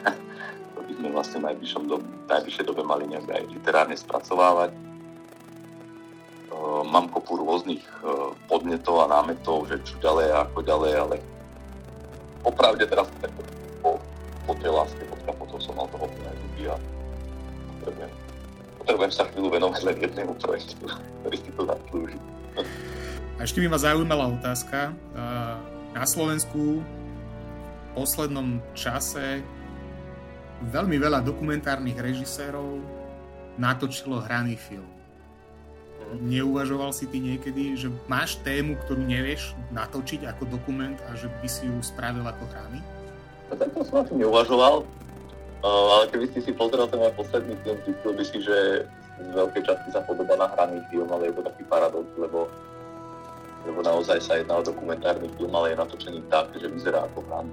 to 0.74 0.78
by 0.80 0.92
sme 0.96 1.08
vlastne 1.12 1.38
v 1.44 1.46
najbližšom 1.52 1.82
dobe, 1.84 2.06
najbližšej 2.32 2.64
dobe 2.64 2.82
mali 2.84 3.04
nejak 3.08 3.28
aj 3.28 3.44
literárne 3.52 3.96
spracovávať. 3.96 4.72
Uh, 6.50 6.82
mám 6.88 7.12
kopu 7.12 7.38
rôznych 7.38 7.84
uh, 8.02 8.32
podnetov 8.48 9.04
a 9.04 9.20
námetov, 9.20 9.68
že 9.68 9.80
čo 9.84 10.00
ďalej 10.00 10.26
a 10.32 10.38
ako 10.48 10.58
ďalej, 10.64 10.92
ale 10.96 11.16
opravde 12.42 12.84
teraz 12.88 13.06
tak 13.20 13.30
po, 13.84 14.00
po 14.48 14.52
tej 14.58 14.72
láske 14.72 15.02
pod 15.06 15.20
kapotou 15.28 15.60
som 15.60 15.76
mal 15.76 15.86
toho 15.92 16.08
plné 16.08 16.30
a 16.72 16.76
potrebujem, 17.80 18.12
potrebujem 18.82 19.12
sa 19.12 19.24
chvíľu 19.32 19.48
venovať 19.56 19.80
len 19.88 19.96
jednému 20.08 20.32
projektu, 20.40 20.84
ktorý 21.20 21.36
si 21.36 21.50
to 21.52 21.62
zaslúži. 21.68 22.18
A 23.40 23.48
ešte 23.48 23.60
by 23.60 23.72
ma 23.72 23.78
zaujímala 23.80 24.24
otázka. 24.36 24.92
Uh 25.12 25.59
na 25.94 26.06
Slovensku 26.06 26.80
v 26.80 27.88
poslednom 27.94 28.62
čase 28.78 29.42
veľmi 30.70 30.96
veľa 31.00 31.24
dokumentárnych 31.24 31.98
režisérov 31.98 32.78
natočilo 33.58 34.22
hraný 34.22 34.54
film. 34.54 34.86
Neuvažoval 36.10 36.90
si 36.90 37.06
ty 37.06 37.22
niekedy, 37.22 37.78
že 37.78 37.88
máš 38.10 38.38
tému, 38.42 38.74
ktorú 38.82 39.02
nevieš 39.04 39.54
natočiť 39.70 40.26
ako 40.26 40.48
dokument 40.50 40.98
a 41.06 41.14
že 41.14 41.30
by 41.42 41.48
si 41.48 41.70
ju 41.70 41.78
spravil 41.82 42.26
ako 42.26 42.44
hraný? 42.50 42.80
No, 43.50 43.54
to 43.58 43.82
som 43.86 44.02
asi 44.02 44.14
neuvažoval, 44.18 44.86
ale 45.62 46.04
keby 46.10 46.26
si 46.34 46.40
si 46.42 46.52
pozrel 46.54 46.86
ten 46.86 46.98
môj 46.98 47.14
posledný 47.14 47.54
film, 47.62 47.78
zistil 47.86 48.12
by 48.14 48.24
si, 48.26 48.38
že 48.42 48.56
z 49.20 49.30
veľkej 49.36 49.62
časti 49.66 49.88
sa 49.92 50.00
podobá 50.02 50.34
na 50.34 50.48
hraný 50.56 50.80
film, 50.88 51.06
ale 51.12 51.30
je 51.30 51.34
to 51.36 51.42
taký 51.46 51.62
paradox, 51.68 52.06
lebo 52.16 52.48
lebo 53.66 53.84
naozaj 53.84 54.18
sa 54.24 54.40
jedná 54.40 54.56
o 54.56 54.64
dokumentárny 54.64 55.28
film, 55.36 55.52
ale 55.52 55.72
je 55.72 55.80
natočený 55.80 56.20
tak, 56.32 56.52
že 56.56 56.68
vyzerá 56.68 57.04
ako 57.04 57.18
hran. 57.28 57.48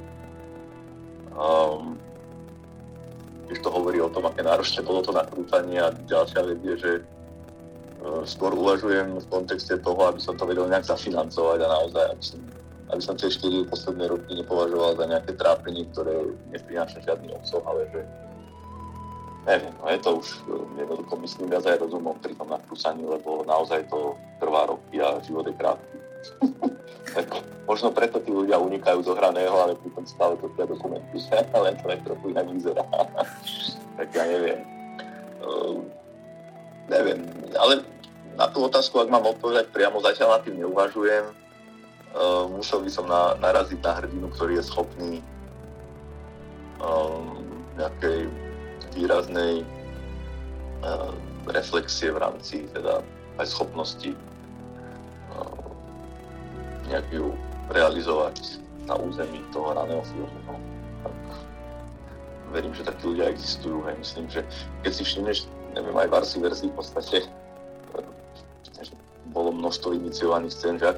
Um, 1.38 1.84
keď 3.48 3.58
to 3.64 3.70
hovorí 3.72 4.00
o 4.02 4.12
tom, 4.12 4.28
aké 4.28 4.44
náročné 4.44 4.84
bolo 4.84 5.04
to 5.04 5.16
nakrúcanie 5.16 5.80
a 5.80 5.94
ďalšia 6.08 6.42
vec 6.48 6.60
je, 6.64 6.76
že 6.80 6.92
uh, 8.04 8.24
skôr 8.24 8.56
uvažujem 8.56 9.20
v 9.20 9.28
kontexte 9.32 9.76
toho, 9.84 10.02
aby 10.08 10.20
som 10.20 10.36
to 10.36 10.48
vedel 10.48 10.68
nejak 10.68 10.88
zafinancovať 10.88 11.60
a 11.64 11.68
naozaj, 11.68 12.06
aby 12.12 12.24
som, 12.24 12.40
aby 12.92 13.02
som 13.04 13.16
tie 13.20 13.30
4 13.30 13.72
posledné 13.72 14.06
roky 14.08 14.32
nepovažoval 14.36 14.96
za 14.96 15.06
nejaké 15.12 15.32
trápenie, 15.36 15.84
ktoré 15.92 16.32
neprináša 16.56 17.04
žiadny 17.04 17.36
obsah, 17.36 17.64
ale 17.68 17.88
že 17.92 18.02
neviem, 19.48 19.74
no 19.80 19.86
je 19.88 20.00
to 20.04 20.10
už 20.20 20.28
um, 20.52 20.68
jednoducho 20.76 21.14
myslím 21.24 21.48
viac 21.50 21.64
aj 21.64 21.80
rozumom 21.80 22.20
pri 22.20 22.36
tom 22.36 22.52
nakrúcaní, 22.52 23.08
lebo 23.08 23.48
naozaj 23.48 23.88
to 23.88 24.20
trvá 24.44 24.68
roky 24.68 25.00
a 25.00 25.24
život 25.24 25.48
je 25.48 25.56
krátky 25.56 25.98
tak 27.16 27.28
možno 27.66 27.90
preto 27.92 28.20
tí 28.22 28.30
ľudia 28.30 28.60
unikajú 28.60 29.02
do 29.02 29.14
hraného, 29.16 29.54
ale 29.56 29.80
pritom 29.80 30.06
stále 30.06 30.36
to 30.42 30.52
tie 30.56 30.66
dokumenty, 30.68 31.18
len 31.34 31.76
to 31.80 31.86
aj 31.88 32.00
trochu 32.04 32.26
inak 32.32 32.48
vyzerá. 32.52 32.84
tak 33.98 34.08
ja 34.14 34.24
neviem. 34.28 34.60
Uh, 35.42 35.82
neviem, 36.90 37.20
ale 37.56 37.86
na 38.38 38.46
tú 38.50 38.66
otázku, 38.66 39.02
ak 39.02 39.10
mám 39.10 39.26
odpovedať 39.26 39.74
priamo, 39.74 40.02
zatiaľ 40.02 40.38
na 40.38 40.44
tým 40.46 40.62
neuvažujem. 40.62 41.26
Uh, 42.18 42.50
musel 42.50 42.82
by 42.82 42.90
som 42.90 43.06
na, 43.06 43.38
naraziť 43.38 43.80
na 43.84 43.94
hrdinu, 44.02 44.28
ktorý 44.34 44.58
je 44.58 44.64
schopný 44.66 45.14
um, 46.82 47.38
nejakej 47.78 48.26
výraznej 48.98 49.62
uh, 50.82 51.14
reflexie 51.54 52.10
v 52.10 52.18
rámci 52.18 52.66
teda 52.74 53.06
aj 53.38 53.48
schopnosti 53.54 54.18
nejak 56.88 57.08
ju 57.12 57.36
realizovať 57.72 58.64
na 58.88 58.96
území 58.96 59.44
toho 59.52 59.76
raného 59.76 60.04
filmu. 60.08 60.40
No. 60.48 60.56
Verím, 62.56 62.72
že 62.72 62.88
takí 62.88 63.04
ľudia 63.12 63.28
existujú. 63.28 63.84
Hej. 63.84 63.96
Myslím, 64.00 64.26
že 64.32 64.42
keď 64.84 64.92
si 64.96 65.04
všimneš, 65.04 65.38
neviem, 65.76 65.96
aj 66.00 66.08
v 66.08 66.16
Arsi 66.16 66.38
verzii 66.40 66.72
v 66.72 66.78
podstate 66.80 67.18
eh, 67.28 68.88
bolo 69.36 69.52
množstvo 69.52 70.00
iniciovaných 70.00 70.56
scén, 70.56 70.80
že 70.80 70.96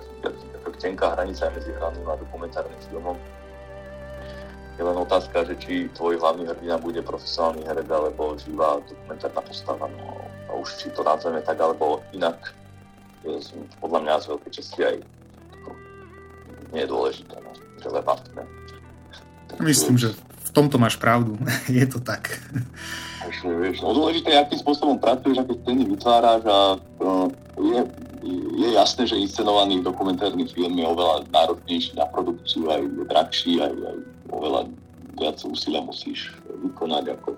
ako 0.62 0.78
tenká 0.78 1.18
hranica 1.18 1.50
medzi 1.50 1.74
hraným 1.74 2.06
a 2.06 2.22
dokumentárnym 2.22 2.82
filmom. 2.94 3.18
Je 4.80 4.84
len 4.88 4.96
otázka, 4.96 5.44
že 5.44 5.60
či 5.60 5.92
tvoj 5.92 6.24
hlavný 6.24 6.48
hrdina 6.48 6.80
bude 6.80 7.04
profesionálny 7.04 7.68
herec 7.68 7.92
alebo 7.92 8.40
živá 8.40 8.80
dokumentárna 8.88 9.44
postava. 9.44 9.92
No, 9.92 10.24
a 10.48 10.52
už 10.56 10.72
či 10.80 10.88
to 10.96 11.04
nazveme 11.04 11.44
tak 11.44 11.60
alebo 11.60 12.00
inak, 12.16 12.56
je 13.28 13.44
podľa 13.84 14.00
mňa 14.08 14.14
z 14.24 14.26
veľkej 14.32 14.52
časti 14.56 14.80
aj 14.88 14.96
nie 16.72 16.82
je 16.86 16.90
dôležité, 16.90 17.36
no, 17.44 17.52
relevantné. 17.84 18.42
Myslím, 19.60 20.00
že 20.00 20.16
v 20.48 20.52
tomto 20.56 20.80
máš 20.80 20.96
pravdu. 20.96 21.36
je 21.68 21.84
to 21.84 22.00
tak. 22.00 22.40
Vieš, 23.44 23.84
no 23.84 23.94
dôležité 23.94 24.32
je, 24.34 24.42
akým 24.42 24.60
spôsobom 24.64 24.98
pracuješ, 24.98 25.44
aké 25.44 25.54
scény 25.60 25.84
vytváraš 25.86 26.42
a 26.48 26.60
uh, 27.04 27.28
je, 27.60 27.80
je 28.60 28.70
jasné, 28.76 29.08
že 29.08 29.20
inscenovaný 29.20 29.80
dokumentárny 29.80 30.48
film 30.52 30.76
je 30.76 30.86
oveľa 30.86 31.28
náročnejší 31.32 31.96
na 31.96 32.06
produkciu, 32.12 32.68
aj 32.68 32.82
je 32.84 33.06
drahší, 33.08 33.54
aj, 33.64 33.72
aj 33.72 33.98
oveľa 34.36 34.62
viac 35.20 35.38
úsilia 35.44 35.80
musíš 35.84 36.36
vykonať 36.48 37.16
ako, 37.20 37.36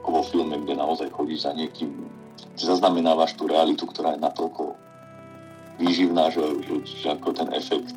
ako 0.00 0.08
vo 0.08 0.22
filme, 0.28 0.56
kde 0.64 0.80
naozaj 0.80 1.08
chodíš 1.12 1.44
za 1.44 1.52
niekým, 1.52 1.92
že 2.56 2.64
zaznamenávaš 2.68 3.36
tú 3.36 3.48
realitu, 3.48 3.84
ktorá 3.84 4.16
je 4.16 4.24
natoľko 4.24 4.76
výživná, 5.80 6.28
že, 6.32 6.44
že, 6.64 6.74
že 6.84 7.06
ako 7.12 7.28
ten 7.36 7.48
efekt 7.52 7.96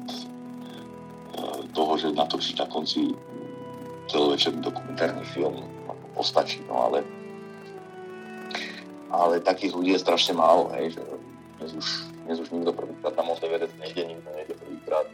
toho, 1.76 2.00
že 2.00 2.16
natočíš 2.16 2.56
na 2.56 2.68
konci 2.72 3.12
celovečerný 4.08 4.64
dokumentárny 4.64 5.28
film. 5.36 5.60
postačí, 6.16 6.64
no 6.72 6.88
ale 6.88 7.04
ale 9.12 9.44
takých 9.44 9.76
ľudí 9.76 9.92
je 9.96 10.04
strašne 10.04 10.36
málo, 10.36 10.72
hej, 10.76 10.96
že 10.96 11.04
dnes 11.60 11.72
už, 11.76 11.88
dnes 12.26 12.42
už 12.42 12.50
nikto 12.50 12.74
prvýkrát 12.74 13.14
na 13.14 13.24
Monte 13.24 13.46
Everest 13.46 13.78
nejde, 13.78 14.02
nikto 14.02 14.30
nejde 14.34 14.54
prvýkrát. 14.58 15.06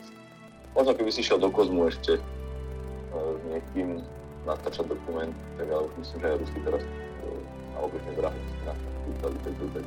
Možno 0.72 0.95
keby 0.95 1.12
si 1.12 1.20
šiel 1.20 1.43
do 1.43 1.51
kozmu 1.51 1.91
ešte 1.91 2.16
uh, 2.16 3.36
s 3.36 3.43
niekým 3.51 3.99
natáčať 4.47 4.88
dokument, 4.88 5.36
tak 5.59 5.68
ale 5.68 5.91
už 5.91 5.93
myslím, 5.99 6.18
že 6.24 6.28
aj 6.32 6.38
Rusky 6.39 6.59
teraz 6.64 6.82
uh, 6.88 7.39
na 7.76 7.80
obežnej 7.84 8.16
dráhe 8.16 8.39
na 8.64 8.74
kúkali, 9.03 9.36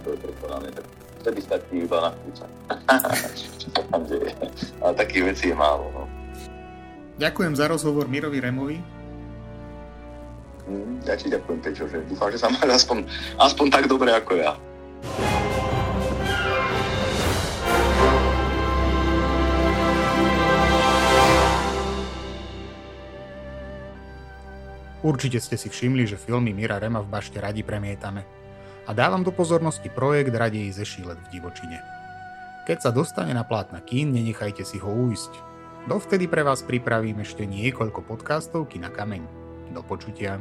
to 0.04 0.08
je 0.12 0.18
prekonané, 0.20 0.68
tak 0.76 0.84
vtedy 1.24 1.40
stačí 1.40 1.74
iba 1.88 1.98
na 2.04 2.10
kúca. 2.12 2.44
Čo 3.60 3.68
sa 3.72 3.82
tam 3.88 4.02
deje. 4.04 4.30
Ale 4.84 4.92
takých 4.92 5.24
vecí 5.32 5.44
je 5.48 5.56
málo, 5.56 5.88
no. 5.96 6.04
Ďakujem 7.16 7.54
za 7.56 7.72
rozhovor 7.72 8.04
Mirovi 8.04 8.38
Removi. 8.44 8.78
Mm, 10.68 11.00
ja 11.08 11.16
ti 11.16 11.32
ďakujem, 11.32 11.58
Pečo, 11.64 11.88
že 11.88 12.04
dúfam, 12.04 12.28
že 12.28 12.36
sa 12.36 12.52
máš 12.52 12.84
aspoň, 12.84 13.08
aspoň 13.40 13.66
tak 13.72 13.84
dobre 13.88 14.12
ako 14.12 14.36
ja. 14.36 14.52
Určite 25.04 25.36
ste 25.36 25.60
si 25.60 25.68
všimli, 25.68 26.08
že 26.08 26.16
filmy 26.16 26.56
Mira 26.56 26.80
Rema 26.80 27.04
v 27.04 27.12
bašte 27.12 27.36
radi 27.36 27.60
premietame. 27.60 28.24
A 28.88 28.96
dávam 28.96 29.20
do 29.20 29.28
pozornosti 29.28 29.92
projekt 29.92 30.32
Radej 30.32 30.72
ze 30.72 30.84
šílet 30.88 31.20
v 31.28 31.30
divočine. 31.36 31.76
Keď 32.64 32.88
sa 32.88 32.90
dostane 32.90 33.36
na 33.36 33.44
plátna 33.44 33.84
kín, 33.84 34.16
nenechajte 34.16 34.64
si 34.64 34.80
ho 34.80 34.88
ujsť. 34.88 35.32
Dovtedy 35.84 36.24
pre 36.24 36.40
vás 36.40 36.64
pripravím 36.64 37.20
ešte 37.20 37.44
niekoľko 37.44 38.00
podcastov 38.00 38.72
Kina 38.72 38.88
Kameň. 38.88 39.28
Do 39.76 39.84
počutia. 39.84 40.40